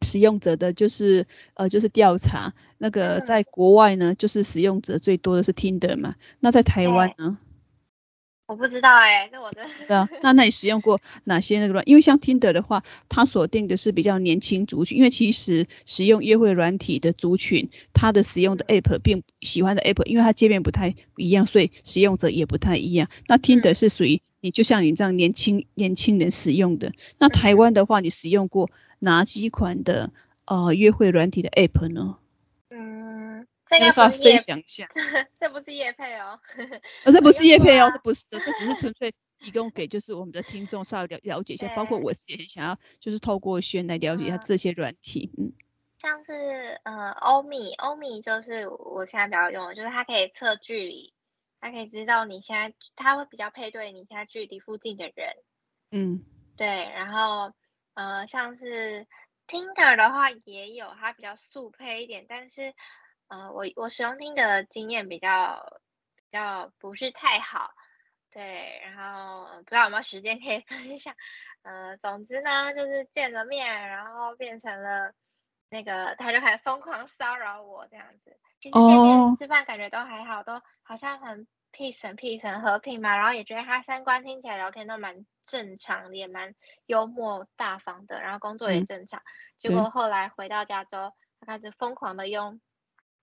[0.00, 7.38] 使用者的就是呃就是调查，那个在国外呢，就是使用者最多的是 Tinder 嘛，那在台湾呢？
[8.46, 9.70] 我不知道哎、欸，这我真的。
[9.88, 11.88] 对啊，那那你使用过哪些那个软？
[11.88, 14.98] 因为像 Tinder 的话，它锁定的是比较年轻族群。
[14.98, 23.08] 因为其实使用约会软体的族群，它的使用的 App 并喜欢的 App，因为它界面不太一样，所以使用者也不太一样。
[23.26, 26.92] 那 Tinder 是属于你就像你这样年轻年轻人使用的。
[27.18, 30.12] 那台湾的话，你使用过哪几款的
[30.44, 32.16] 呃约会软体的 App 呢？
[33.78, 34.88] 这稍微分享一下，
[35.40, 36.38] 这不是叶配哦，
[37.04, 45.52] 呃，这不是叶配哦，这不是的，这只是纯粹提供给就是我们的听众稍微了了解一下，包括我自己也想要就是透过轩来了解一下这些软体，嗯，
[45.98, 51.12] 像是呃欧米，欧米就是我现在比较用的，就是它可以测距离，
[51.60, 55.34] 它可以知道你现在，它会比较配对你现在距离附近的人，
[55.90, 56.24] 嗯，
[56.56, 57.52] 对，然后
[57.94, 59.06] 呃像是
[59.48, 62.74] Tinder 的话也有，它比较速配一点，但是。
[63.32, 65.80] 呃，我我使用听的经验比较
[66.16, 67.70] 比较不是太好，
[68.30, 71.14] 对，然后不知道有没有时间可以分享。
[71.62, 75.14] 呃，总之呢，就是见了面，然后变成了
[75.70, 78.38] 那个，他就开始疯狂骚扰我这样子。
[78.60, 89.22] 其实见面吃饭感觉都还好，都好像很 peace 很 peace 很和平嘛，然后也觉得他三观听起来聊天都蛮正常的，也蛮幽默大方的，然后工作也正常。
[89.56, 92.60] 结果后来回到加州，他开始疯狂的用。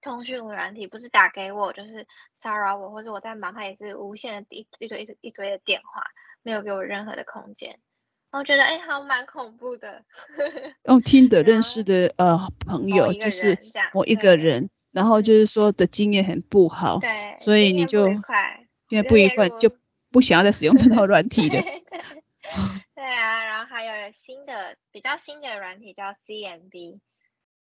[0.01, 2.07] 通讯软体不是打给我，就是
[2.41, 6.03] 骚扰我，或者我在忙，他也是无限的一一堆一堆一堆的电话，
[6.41, 7.79] 没有给我任何的空间。
[8.31, 10.03] 我觉得哎，好蛮恐怖的。
[10.85, 13.57] 用听的认识的呃朋友，就是
[13.93, 18.07] 我一个人，然后就是说的经验很不好，对，所以你就
[18.89, 19.75] 因为不愉快就
[20.11, 21.61] 不想要再使用这套软体了。
[21.61, 21.83] 对，
[22.95, 26.99] 对啊，然后还有新的比较新的软体叫 CMB。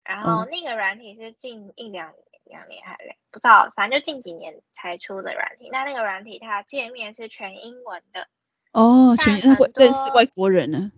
[0.04, 2.14] 然后那个软体是近一两
[2.44, 5.70] 两年还是不知道，反正就近几年才出的软体。
[5.72, 8.28] 那那个软体它界面是全英文的。
[8.72, 10.92] 哦，全英文认识外国人呢？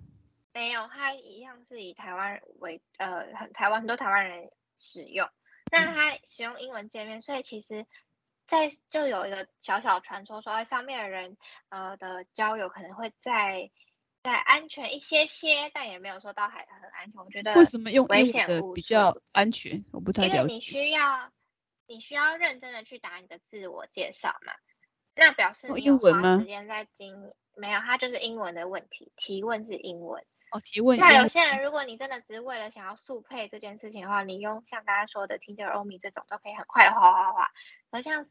[0.53, 5.29] 没有，它一样是以台湾人为呃，很台湾很多台湾人使用。
[5.71, 7.85] 那它使用英文界面，所以其实，
[8.47, 11.37] 在就有一个小小传说说，在上面的人
[11.69, 13.69] 呃的交友可能会在。
[14.25, 17.23] 再安全一些些，但也没有说到还很安全。
[17.23, 19.85] 我觉得为什么用危险物比较安全？
[19.93, 20.37] 我不太了解。
[20.37, 21.31] 因为你需要
[21.85, 24.53] 你需要认真的去打你的自我介绍嘛，
[25.13, 27.33] 那表示你有花时间在经营。
[27.55, 30.25] 没有，它就是英文的问题，提问是英文。
[30.51, 30.99] 哦，提问。
[30.99, 37.51] 那有些人，如果你真的只是为了想要速配这件事情的话，你用像刚刚说的 Tinder、欧米这种都可以很快的划划划。
[37.91, 38.25] 而像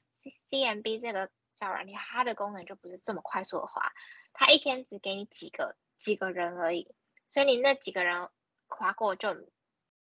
[0.50, 3.92] CMB 这个叫软体，它的功能就不是这么快速的滑，
[4.32, 5.76] 它一天只给你几个。
[6.04, 6.94] 几个人而已，
[7.28, 8.28] 所以你那几个人
[8.68, 9.32] 划过就，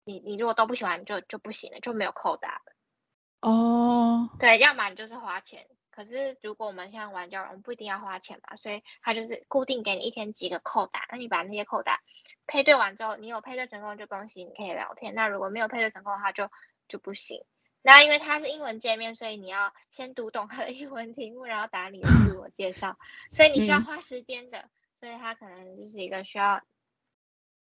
[0.04, 2.74] 你你如果都不喜欢就就不行了，就没有扣打了。
[3.40, 4.30] 哦。
[4.38, 12.02] 对，要么你就是花钱，可是如果我们像玩交友，我们不一定要花钱嘛，所以他就是固定给你一天几个扣打，那你把那些扣打
[12.46, 16.52] 配对完之后，你有配对成功就恭喜你可以聊天，那如果没有配对成功的话就
[16.90, 17.46] 就不行。
[17.82, 22.98] 那因为它是英文界面，所以你要先读懂它的英文题目，然后打你的自我介绍，
[23.32, 24.70] 所以你需要花时间的。
[25.00, 26.62] 所以他可能就是一个需要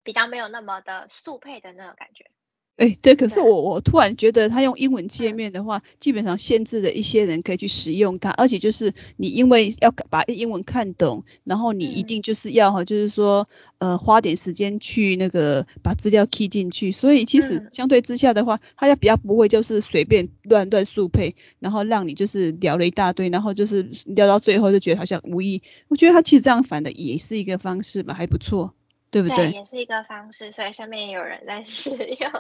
[0.03, 2.31] 比较没有那么的速配的那种感觉。
[2.77, 13.47] 哎，对，可是我我突然觉得他用英文界面的话，基本上限制了一些人可以去使用它，而且就是你因为要把英文看懂，然后你一定就是要哈，就是说
[13.81, 25.61] 呃花点时间去那个把资料 key 进去，所以其实相对之下的话，他要比较不会就是随便乱乱速配，然后让你就是聊了一大堆，然后就是聊到最后就觉得好像无意。
[25.89, 28.73] 我觉得他其实这样反的也是一个方式吧，还不错。
[29.11, 29.37] 对不对？
[29.37, 32.31] 对，也是一个方式，所以下面有人在 使用。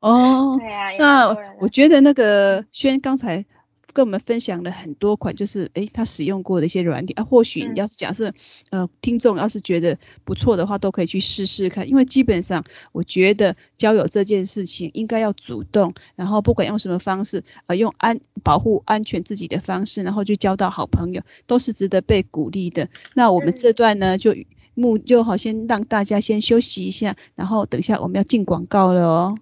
[0.00, 3.44] 哦，对啊，那我觉得那个轩刚才
[3.92, 8.30] 跟我们分享了很多款，就是诶他使用过的一些软体啊，或许你要是假设、
[8.70, 11.88] 嗯、呃听众要是觉得不错的话，都可以去试试看。
[11.88, 22.88] 因为基本上我觉得交友这件事情应该要主动，然后不管用什么方式，呃用安保护安全自己的方式，然后去交到好朋友，都是值得被鼓励的。
[23.14, 24.36] 那我们这段呢、嗯、就。
[24.80, 29.38] 目就好，先让大家先休息一下，然后等一下我们要进广告了哦。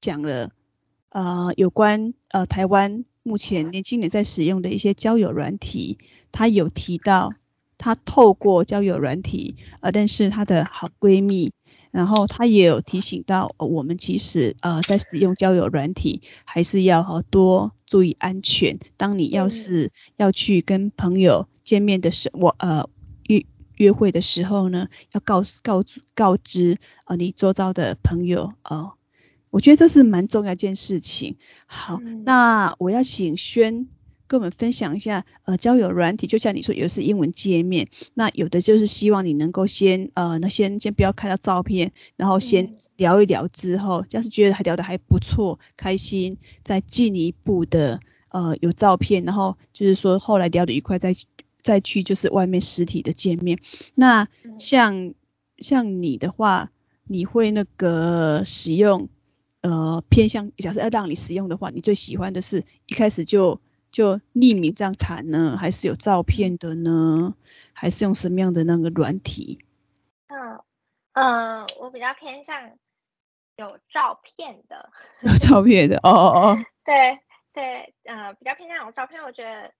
[0.00, 0.50] 讲了
[1.10, 5.98] 呃有关呃台湾目前年轻人在使用的一些交友软体，
[6.32, 7.32] 他有提到
[7.78, 11.52] 他透过交友软体呃认识他的好闺蜜，
[11.90, 18.78] 然后他也有提醒到、我们其实呃在使用交友软体还是要多注意安全。
[18.96, 22.88] 当你要是要去跟朋友见面的时候，我呃。
[23.80, 25.82] 约会的时候呢，要告告
[26.14, 28.92] 告知呃你周遭的朋友呃，
[29.48, 31.38] 我觉得这是蛮重要一件事情。
[31.64, 33.88] 好，嗯、那我要请轩
[34.26, 51.14] 跟我们分享一下呃交友软体，就像你说有的是英文界面，那有的就是希望你能够先呃那先先不要看到照片，然后先聊一聊之后，要是觉得还聊得还不错，开心，再进一步的呃有照片，然后就是说后来聊得愉快再。
[51.62, 53.58] 再去就是外面实体的见面，
[53.94, 55.14] 那像
[55.58, 56.70] 像你的话，
[57.04, 59.08] 你会那个使用
[59.60, 67.34] 呃偏向，假设要让你使用的话，你最喜欢的是一开始就就匿名这样谈呢，还是有照片的呢？
[67.72, 69.58] 还是用什么样的那个软体？
[70.28, 70.60] 嗯
[71.12, 72.70] 呃，我比较偏向
[73.56, 74.90] 有照片的，
[75.22, 77.18] 有照片的哦哦哦， 对
[77.52, 79.72] 对呃比较偏向有照片，我觉得。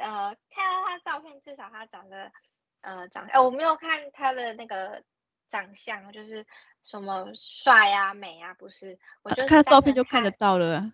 [0.00, 2.32] 呃，看到他照片，至少他长得，
[2.80, 5.02] 呃，长，哎、呃，我没有看他的那个
[5.48, 6.46] 长相，就是
[6.82, 10.92] 什么帅啊、美啊，不是，我就看照片就看得到了。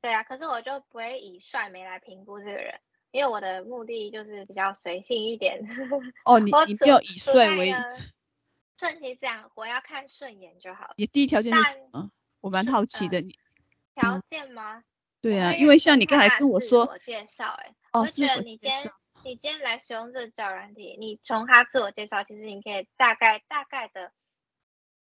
[0.00, 5.60] 对啊，可是我就不会以帅美来评估这个人，因为我的目的就是比较随性一点。
[6.24, 7.74] 哦，你你不要以帅为
[8.78, 10.92] 顺其自然，我要看顺眼就好。
[10.96, 12.10] 你第一条件是什么？
[12.40, 13.38] 我蛮好奇的，你
[13.94, 14.78] 条件吗？
[14.78, 14.84] 嗯
[15.24, 24.12] 对啊，因为像你刚才跟我说，我介绍，哎，我觉得你今天你今天来使用这个交友软体，你从他自我介绍，其实你可以大概大概的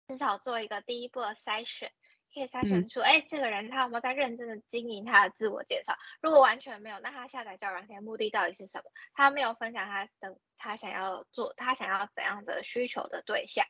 [0.07, 1.93] 至少做一个第一步的筛选，
[2.33, 5.99] 可以筛选出，哎、嗯，这个人他有没有在认真的经营他的自我介绍？
[6.23, 8.85] 如果完全没有，那他下载交友软体的目的到底是什么？
[9.13, 13.67] 他没有分享他的他想要做他想要怎样的需求的对象，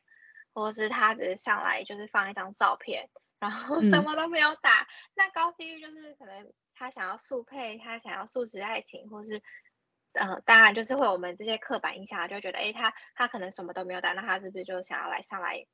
[0.53, 3.09] 或者是他只是上来就是放一张照片。
[3.39, 9.41] 然后 什么都没有打，嗯、那高几率就是可能他想要速配，他想要速食爱情，或是，
[10.13, 15.65] 呃，当然就是会有我们这些刻板印象，就觉得，诶，他他可能什么都没有打，那他是不是就想要来上来，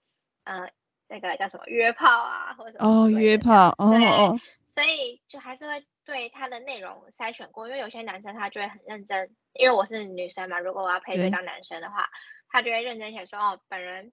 [0.45, 0.71] 呃，
[1.07, 4.35] 那个叫什么约炮啊，或者哦约炮，哦对哦，
[4.67, 12.09] 所以就还是会对他的内容筛选过，因为有些男生他就会很认真，因为我是女生嘛，如果我要配对到男生的话，
[12.49, 14.11] 他就会认真写说，哦，本人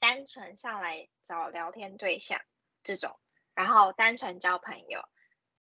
[0.00, 2.40] 单纯上来找聊天对象。
[2.84, 3.18] 这种，
[3.54, 5.02] 然后单纯交朋友，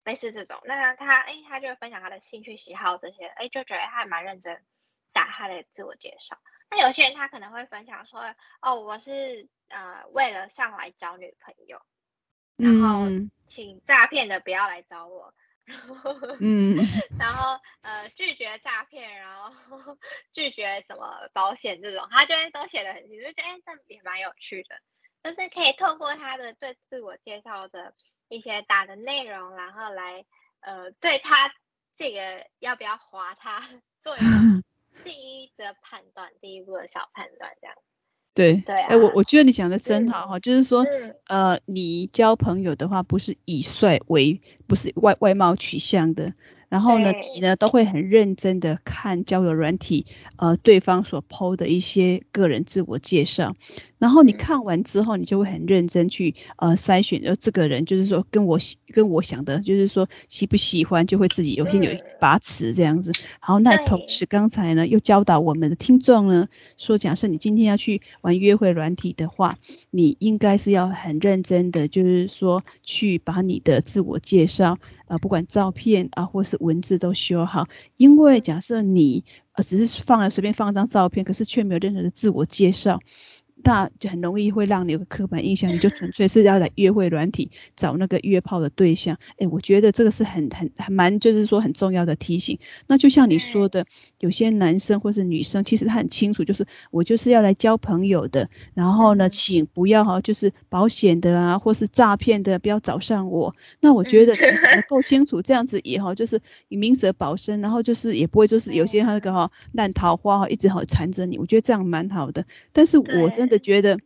[0.08, 4.64] 类似这种，那他哎，他就会分享他的兴趣喜好这些，哎，就觉得他还蛮认真
[5.12, 6.38] 打他的自我介绍。
[6.70, 11.82] 那有些人他可能会分享说，哦，我是呃为了上来找女朋友，
[12.56, 13.06] 然后
[13.46, 15.34] 请诈骗的不要来找我，
[16.40, 16.78] 嗯，
[17.18, 19.98] 然后呃拒绝诈骗，然后
[20.32, 24.80] 拒绝什么保险这种，他就会都写的很清楚，就觉得哎，这也蛮有趣的。
[25.22, 27.92] 就是可以透过他的对自我介绍的
[28.28, 30.24] 一些打的内容，然后来
[30.60, 31.52] 呃对他
[31.96, 33.62] 这个要不要划他
[34.02, 34.26] 做一个
[35.04, 35.12] 第
[35.42, 37.76] 一的判断，第一步的小判断这样。
[38.34, 40.86] 对对，哎、我我觉得你讲的真好哈，就是说
[41.26, 46.34] 呃你交朋友的话不是以帅为，不是外外貌取向的。
[46.68, 50.04] 然后呢，你呢都会很认真的看交友软体，
[50.36, 53.56] 呃，对方所 po 的一些个人自我介绍。
[53.98, 58.58] 然后你看完之后，你就会很认真去呃筛选，就这个人就是说跟我
[58.92, 61.90] 跟我想的，就是说喜不喜欢，就会自己有心有
[62.20, 63.12] 把持这样子。
[63.40, 69.58] 好，那同时刚才呢又教导我们的听众呢，说假设你今天要去玩约会软体的话，
[69.90, 74.74] 你应该是要很认真的，就是说去把你的自我介绍
[75.06, 83.00] 啊、呃，不管照片啊或是文字都修好，因为假设你呃只是放了随便放一张照片，可是却没有任何的自我介绍。
[83.62, 89.18] 那就很容易会让你有个刻板印象，你就纯粹是要来约会软体找那个约炮的对象。
[89.32, 92.58] 哎、欸，我觉得这个是很很很蛮就是说很重要的提醒。
[92.86, 93.84] 那就像你说的，
[94.20, 98.48] 有些男生或是女生，其实他很清楚，就是我就是要来交朋友的。
[98.74, 103.54] 然后呢，请不要哈，就是保险的啊，或是诈骗的，不要找上我。
[103.80, 111.38] 那我觉得你讲的够清楚，这样子也好，就是以明哲保身，然后就是也不会就是有些那个哈烂桃花哈一直好缠着你。
[111.38, 112.46] 我觉得这样蛮好的。
[112.72, 113.98] 但是我真的觉得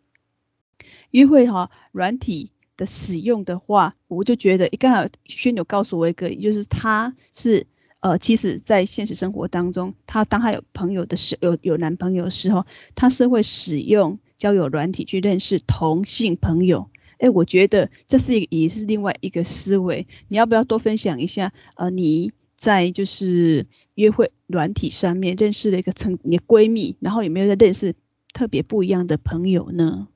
[1.11, 7.67] 约会哈软体的使用的话，我就觉得刚好萱有告诉我一个，就是他是
[8.01, 16.89] 呃，其实在现实生活当中，他当他有朋友的时有有男朋友的时候，他是会使用交友软体去认识同性朋友。
[17.19, 20.09] 哎，我觉得这是一个也是另外一个思维。
[20.27, 21.53] 你要不要多分享一下？
[21.77, 27.95] 呃，你在就是约会软体上面认识了一个成你的闺蜜，然后有没有在认识？
[28.33, 30.09] 特别不一样的朋友呢？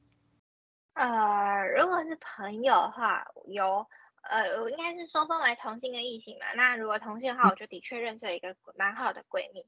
[0.94, 3.86] 呃，如果是朋友的话，有
[4.22, 6.46] 呃，我应该是说分为同性跟异性嘛。
[6.54, 9.66] 那如果同性的话，我就的确认识了一个蛮好的闺蜜。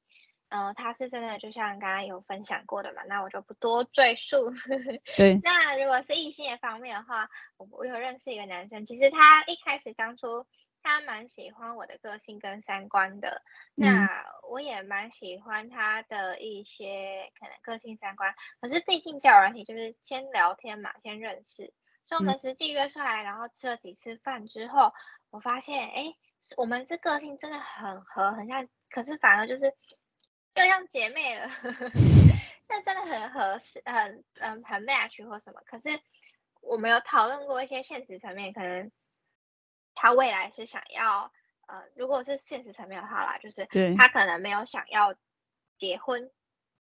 [0.49, 4.37] 嗯、呃，她是真的就像刚刚有分享过的嘛，那我就不多赘述。
[5.17, 5.39] 对。
[5.43, 7.29] 那如果是异性的方面的话，
[7.59, 10.47] 我我有认识一个男生，其实他一开始当初。
[10.83, 13.43] 他蛮喜欢我的个性跟三观的，
[13.75, 18.35] 那我也蛮喜欢他的一些可能个性三观。
[18.61, 21.73] 可是毕竟交友软体就是先聊天嘛，先认识，
[22.07, 24.93] 所以我们实际约出来，然后吃了几次饭之后，
[25.31, 26.15] 我发现，哎，
[26.57, 29.75] 我们这个性真的很合，很像，可是反而就是
[30.55, 31.51] 就像姐妹了，
[32.69, 35.61] 那真的很合适，很嗯很 match 或什么。
[35.67, 36.01] 可是
[36.63, 38.91] 我们有讨论过一些现实层面，可能。
[40.01, 41.33] 他未来是想要，
[41.67, 45.13] 呃，如果是现实层面的话啦，就是他可能没有想要
[45.77, 46.31] 结婚。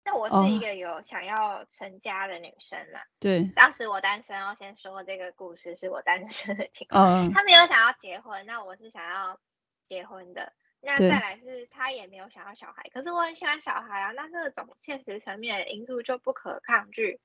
[0.05, 2.99] 那我是一个有想要成家的女生嘛。
[3.19, 3.43] 对。
[3.55, 7.33] 当时我单身，要先说这个故事是我单身的情况。
[7.33, 9.39] 他没有想要结婚，那我是想要
[9.87, 10.53] 结婚的。
[10.79, 14.11] 那再来是他也没有想要小孩，可是我很喜欢小孩啊。
[14.11, 17.19] 那这种现实层面的因素就不可抗拒。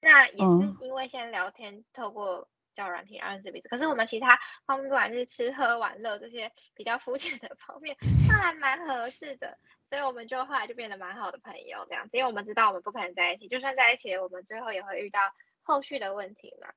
[0.00, 2.48] 那也是因为先聊天，透过。
[2.76, 7.96] 交友软体认识彼此，可是我们其他方面，不管是吃喝玩乐这些比较肤浅的方面，
[8.28, 9.58] 那还蛮合适的，
[9.88, 15.20] 所以我们就后来就变得蛮好的朋友这样子，因为我们知道我们不可能在一起，就算在一起，我们最后也会遇到
[15.62, 16.68] 后续的问题嘛。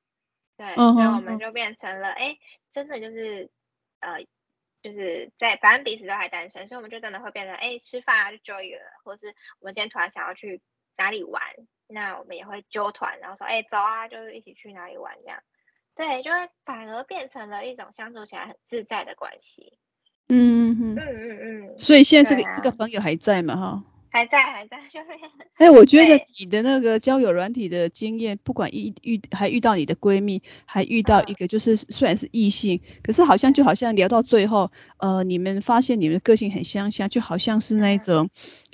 [0.58, 0.94] 对，uh huh.
[0.94, 2.40] 所以我们就变成了，哎、欸，
[2.70, 3.50] 真的就是
[4.00, 4.26] 呃，
[4.82, 10.62] 就是在反正彼此都还单身，所以我们就真的会变成，哎、欸，吃饭啊就揪一个，或是我们今天突然想要去
[10.98, 11.42] 哪里玩，
[11.88, 15.42] 那我们也会揪团，然后说，哎、欸，走啊，就是一起去哪里玩这样。
[16.00, 19.74] 对，就会反而变成了一种相处起来很自在的关系。
[20.30, 21.78] 嗯嗯嗯嗯嗯。
[21.78, 23.58] 所以现在这个、啊、这个朋友还在吗？
[23.58, 23.84] 哈。
[24.12, 25.08] 还在还在，就是。
[25.60, 38.30] 哎、欸，我觉得你的那个交友软体的经验，不管遇遇还遇到你的闺蜜，还遇到一个就是虽然是异性，可是好像就好像聊到最后，呃，你们发现你们的个性很相像，就好像是那种，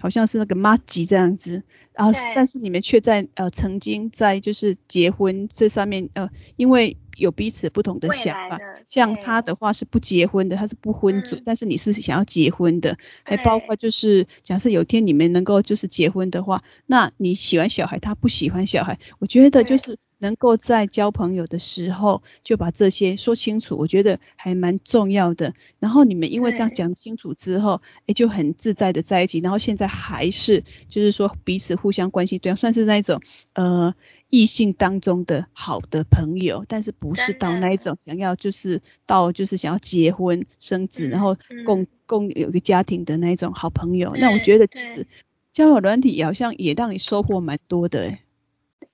[0.06, 1.64] 好像是那个妈吉这样子。
[1.94, 8.60] 然后，但是你们却在呃曾经在就是结婚这上面呃，因为有彼此不同的想法。
[8.88, 19.98] 像他的话是不结婚的，他是不婚族，嗯、但是你是想要结婚的，还包括就是假设有一天你们能够就是结婚的话，那你喜欢小孩，他不喜欢小孩，我觉得就是。
[20.18, 25.54] 能够在交朋友的时候就把这些说清楚，我觉得还蛮重要的。
[25.80, 29.40] 然后你们因为这样讲清楚之后，哎，就很自在的在一起。
[29.40, 33.22] 然后现在还是就是说彼此互相关心对，算是那种
[33.54, 33.94] 呃
[34.30, 44.16] 异性当中的好的朋友，但是不是到那一种想要就是到就是想要结婚生子，然后共共有一个家庭的那一种好朋友。
[44.16, 45.08] 那我觉得就是
[45.54, 48.25] 交友软体好像也让你收获蛮多的哎。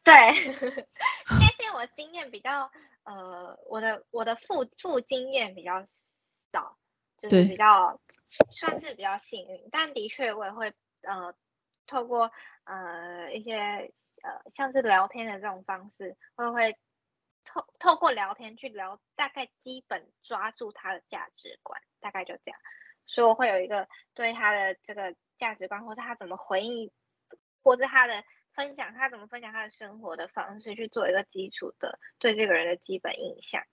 [0.03, 0.13] 对，
[1.61, 2.71] 因为我经验比较，
[3.03, 6.75] 呃，我的我的负负经验比较少，
[7.19, 8.01] 就是比较
[8.49, 10.73] 算是比较幸运，但的确我也会
[11.03, 11.35] 呃
[11.85, 12.31] 透过
[12.63, 13.93] 呃一些
[14.23, 16.75] 呃像是聊天的这种方式，会会
[17.45, 22.59] 透透过聊天去聊，大概基本抓住他的价值观，大概就这样，
[23.05, 26.91] 所以我会有一个对他的这个价值观，或者他怎么回应，
[27.61, 28.23] 或者他的。
[28.53, 33.63] 分享他怎么分享他的生活的方式，去做一个基础的对这个人的基本印象，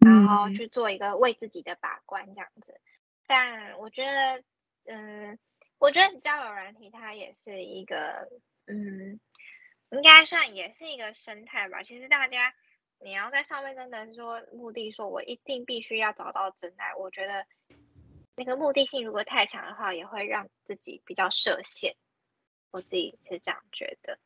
[0.00, 2.80] 然后去做一个为自己的把关这样子。
[3.26, 4.42] 但我觉得，
[4.86, 5.38] 嗯，
[5.78, 8.28] 我觉得交友软体它也是一个，
[8.66, 9.20] 嗯，
[9.90, 11.82] 应该算也是一个生态吧。
[11.82, 12.54] 其实大家
[13.00, 17.46] 你要在上面真的说目的，说我一定必须要找到真爱，我觉得
[18.36, 21.96] 那个目的性如果太强的话，也会让自己比较设限。
[22.70, 24.18] 我自己是这样觉得，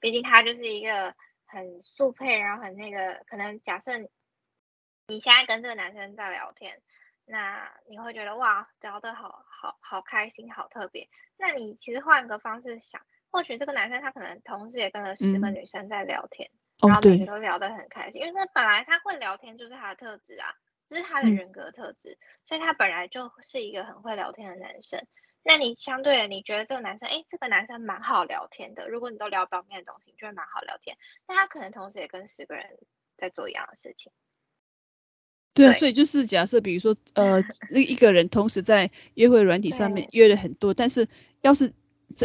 [0.00, 1.14] 毕竟他就是一个
[1.44, 3.98] 很速配，然后很那个，可能假设
[5.06, 6.80] 你现在跟这个男生在聊天。
[7.24, 11.08] 那你会觉得哇，聊得好好好开心，好特别。
[11.38, 13.00] 那你其实换个方式想，
[13.30, 16.50] 或许这个男生他可能同时也跟了十个女生在聊天，
[16.82, 20.52] 嗯、然后每个都聊得很开心，哦、因为他本来他会聊天就是他的特质啊，
[20.88, 25.06] 这、就是他的人格特质，嗯、所以他本来就是一个很会聊天的男生。
[25.42, 28.88] 那你相对的，你觉得这个男生，哎，这个男生蛮好聊天的。
[28.88, 30.96] 如果你都聊表面的东西，你就会蛮好聊天。
[31.26, 32.78] 但他可能同时也跟十个人
[33.16, 34.12] 在做一样的事情。
[35.54, 41.08] 对啊，所以就是假设，比如说，呃， 那一个人同时在约会软体上面约了很多，但是
[41.40, 41.72] 要是。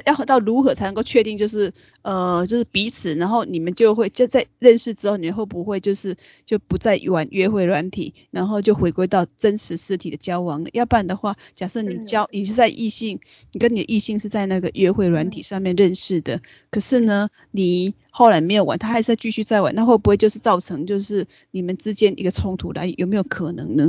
[0.06, 10.70] 要到如何才能够确定就是呃就是彼此，然后你们就会就在认识之后，你会不会就是就不再玩约会软体，然后就回归到真实实体的交往了？
[10.74, 13.22] 要不然的话，假设你交你是在异性，
[13.54, 22.94] 你跟你的异性是在那个约会软体上面认识的，可是呢，你后来没有玩，他还是在继续在玩，那会不会就是造成就是你们之间一个冲突来？
[22.98, 23.88] 有没有可能呢？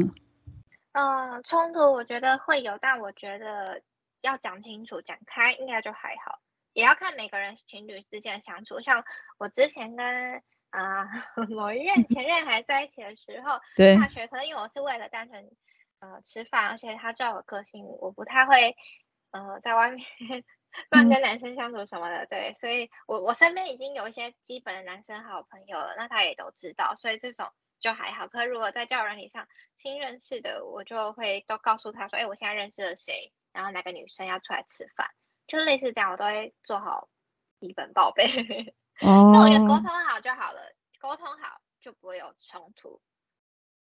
[0.92, 3.80] 呃，冲突我觉得会有，但我觉得。
[4.20, 6.40] 要讲清楚、讲开，应该就还好。
[6.72, 8.80] 也要看每个人情侣之间的相处。
[8.80, 9.04] 像
[9.38, 11.02] 我之前跟啊、
[11.36, 15.50] 呃、 某一任前任还在一起的时候， 对大学，可能因为我是为了单纯
[16.00, 18.76] 呃吃饭，而且他知道我个性，我不太会
[19.32, 20.06] 呃在外面
[20.90, 22.24] 乱跟男生相处什么的。
[22.24, 27.50] 嗯、对，所以我我身边已经有一些基本的男生好朋友了，那他也都知道，所以这种
[27.80, 28.28] 就还好。
[28.28, 29.48] 可如果在交友软体上
[29.78, 33.32] 新认识的，我就会都告诉他说，哎，我现在认识了谁。
[33.52, 35.08] 然后哪个女生要出来吃饭，
[35.46, 37.08] 就类似这样，我都会做好
[37.60, 38.24] 基本报备。
[39.00, 39.30] 哦。
[39.32, 43.00] 那我觉得沟通好就好了，沟通好就不会有冲突。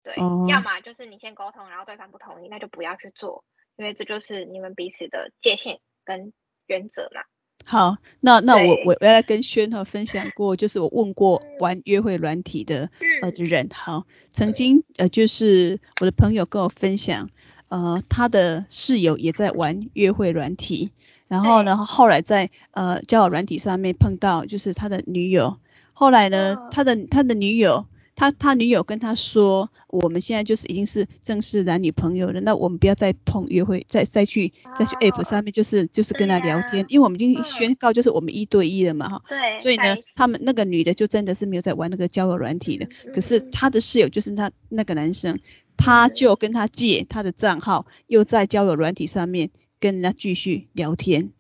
[0.04, 3.46] 对，哦、要么就是你先沟通，然后对方不同意，那就不要去做，
[3.78, 6.34] 因为这就是你们彼此的界限跟
[6.68, 7.22] 原则嘛。
[7.66, 12.92] 好，那那我我原来跟轩哈分享过，就是我问过玩约会软体的
[13.22, 17.30] 呃人，好，曾经呃就是我的朋友跟我分享。
[17.70, 20.92] 呃，他的室友也在玩约会软体，
[21.28, 25.58] 然后呢，后来在呃交友软体上面碰到，就是他的女友。
[25.94, 27.86] 后来呢，哦、他的他的女友，
[28.16, 39.40] 他他女友跟他说，我们现在就是已经是正式男女朋友了，那我们不要再碰约会，再再去再去 App 上面，就是就是跟他聊天，啊、因为我们已经宣告就是我们一对一了嘛，哈、嗯。
[39.40, 39.62] 对。
[39.62, 45.40] 所以呢，他们那个女的就真的是没有在玩那个交友软体的，嗯、可是他的室友就是他那个男生。
[45.78, 51.32] 他就跟他借他的账号，又在交友软体上面跟人家继续聊天，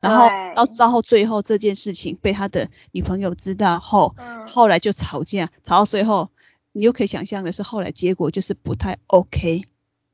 [0.00, 4.14] 然后到到后最后这件事情被他的女朋友知道后，
[4.46, 6.30] 后来就吵架，吵到最后，
[6.72, 9.64] 你又可以想象的是后来结果就是不太 OK，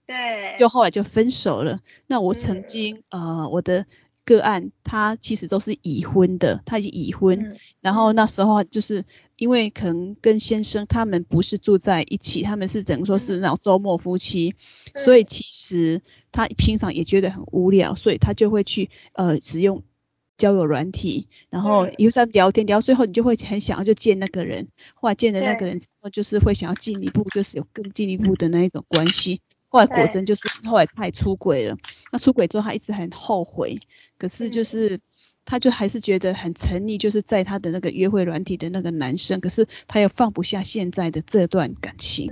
[0.07, 1.81] 对，就后来就分手了。
[2.07, 3.87] 那我曾经呃我的。
[4.25, 9.07] 个案，他其实都是已婚的，他已经已婚，嗯、然后那时候就是
[9.39, 14.55] 因为可能跟先生他们不是住在一起，他们是等于说是那种周末夫妻，
[14.93, 19.85] 嗯、所以其实他平常也觉得很无聊，所以他就会去呃使用
[20.37, 29.41] 交友软体，然后有在聊天，聊到最后你就会很想要就见那个人，后来见了那个人之后，就是会想要进一步，就是有更进一步的那一种关系。
[29.71, 31.77] 后来果真就是后来他也出轨了，
[32.11, 33.79] 那出轨之后他一直很后悔，
[34.17, 34.99] 可是就是
[35.49, 42.31] 他就还是觉得很沉溺，就是在他的那个约会软体的那个男生，可是他又放不下现在的这段感情，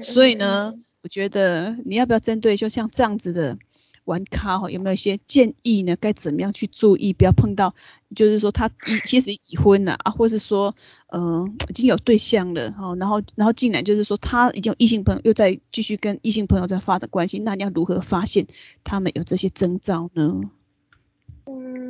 [0.00, 3.58] 所以呢，我觉得你要不要针对就像这样子的。
[4.06, 5.96] 玩咖哈，有没有一些建议呢？
[5.96, 7.74] 该怎么样去注意，不要碰到，
[8.14, 10.76] 就是说他已 其实已婚了啊，或是说，
[11.08, 18.46] 嗯、呃，已经有对象了哈，然后然后竟然就是说他已经有异性朋友，又在继续跟异性朋友在发的关系，那你要如何发现
[18.84, 20.40] 他们有这些征兆呢？
[21.46, 21.85] 嗯，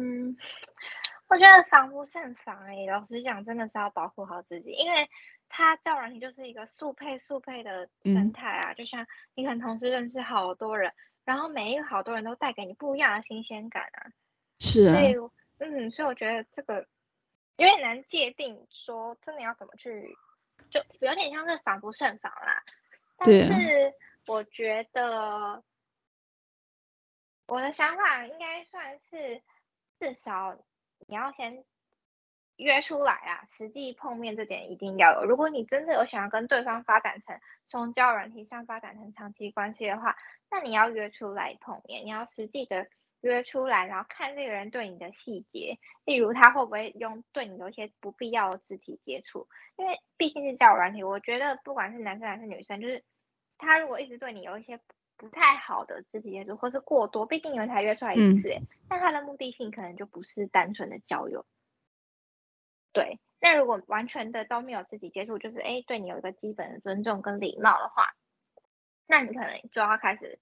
[1.29, 5.09] 我觉得防不胜防哎、欸，老实讲，真的是要保护好自己，因为
[5.49, 10.93] 他交友软体就是一个速配速配的生态啊，嗯、就像你可能同时认识好多人。
[11.25, 14.13] 然后每一个好多人都带给你不一样的新鲜感啊，
[14.61, 15.17] 是啊，所以
[15.59, 16.87] 嗯，所以我觉得这个
[17.57, 20.17] 有点难界定，说真的要怎么去，
[20.71, 22.63] 就有点像是防不胜防啦。
[23.17, 23.93] 但是
[24.29, 25.65] 我觉得
[27.49, 29.43] 我的想法应该算是，
[29.99, 30.57] 至少
[31.07, 31.65] 你要先
[32.57, 35.27] 约出来啊，实际碰面这点一定要有。
[35.27, 37.39] 如果你真的有想要跟对方发展成
[37.69, 40.17] 从交友软体上发展成长期关系的话，
[40.51, 42.87] 那你要约出来碰面，你要实际的
[43.21, 53.05] 约出来，然后看这个人对你的细节，例如他会不会用对你有一些不必要的肢体接触，因为毕竟是交友软体，我觉得不管是男生还是女生，就是
[53.59, 54.81] 他如果一直对你有一些
[55.17, 61.47] 不太好的肢体接触，或是过多，毕竟你们才约出来一次，嗯，那他的目的性可能就不是单纯的交友。
[62.93, 68.15] 对，那如果完全的都没有肢体接触，就是哎，对你有一个基本的尊重跟礼貌的话，
[69.07, 70.39] 那你可能就要开始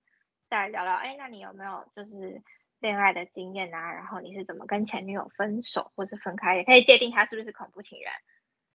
[0.48, 2.42] 再聊聊，哎，那你有没有就是
[2.80, 3.92] 恋爱的经验啊？
[3.92, 6.56] 然后你是怎么跟前女友分手或是分开？
[6.56, 8.10] 也可以界定他是不是恐怖情人。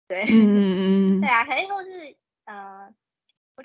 [0.09, 2.95] 对，嗯嗯嗯， 对啊，可以说是呃，我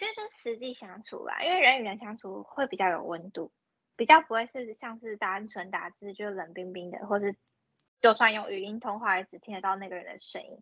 [0.02, 3.52] 觉得就是实际相处吧，因为人与人相处会比较有温度，
[3.95, 7.36] 比较不会是像是单纯打字就冷冰冰的，或是。
[8.02, 10.58] 就算用语音通话，也只听得到那个人的声音。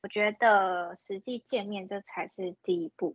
[0.00, 3.14] 我觉得实际见面这才是第一步，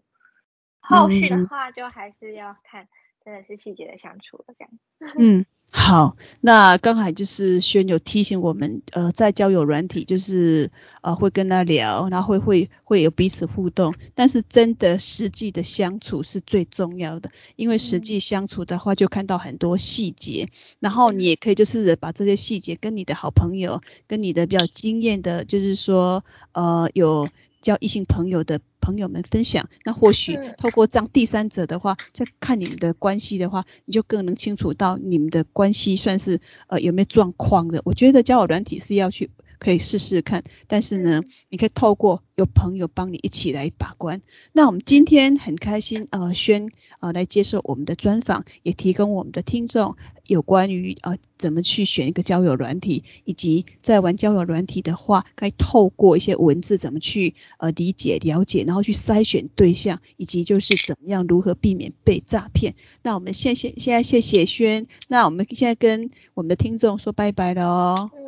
[0.80, 2.88] 后续的话就还是要看，
[3.26, 4.72] 真的是细节的相处了这样。
[5.18, 5.44] 嗯。
[5.70, 20.48] 好，那刚才就是轩有提醒我们，呃，在交友软体就是呃会跟他聊，然后会会会有彼此互动，但是真的实际的相处是最重要的，因为实际相处的话就看到很多细节，
[20.80, 27.28] 然后你也可以就是把这些细节跟你的好朋友，跟你的比较经验的，就是说呃有。
[27.64, 37.82] 交异性朋友的朋友们分享，那或许透过这样第三者的话，再看你们的关系的话，你就更能清楚到你们的关系算是呃有没有状况的。
[37.86, 39.32] 我觉得交友软体是要去。
[39.64, 44.22] 可以试试看，但是呢，你可以透过有朋友帮你一起来把关。
[44.52, 49.96] 那我们今天很开心，呃，轩呃来接受我们的专访，也提供我们的听众
[50.28, 62.76] 有关于呃怎么去选一个交友软体，以及在玩交友软体的话，该透过一些文字怎么去呃理解了解，然后去筛选对象，以及就是怎么样如何避免被诈骗。
[63.02, 68.23] 那我们谢谢，现在谢谢轩，那我们现在跟我们的听众说拜拜了哦。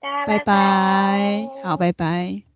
[0.00, 2.47] 拜拜，拜拜，好，拜拜。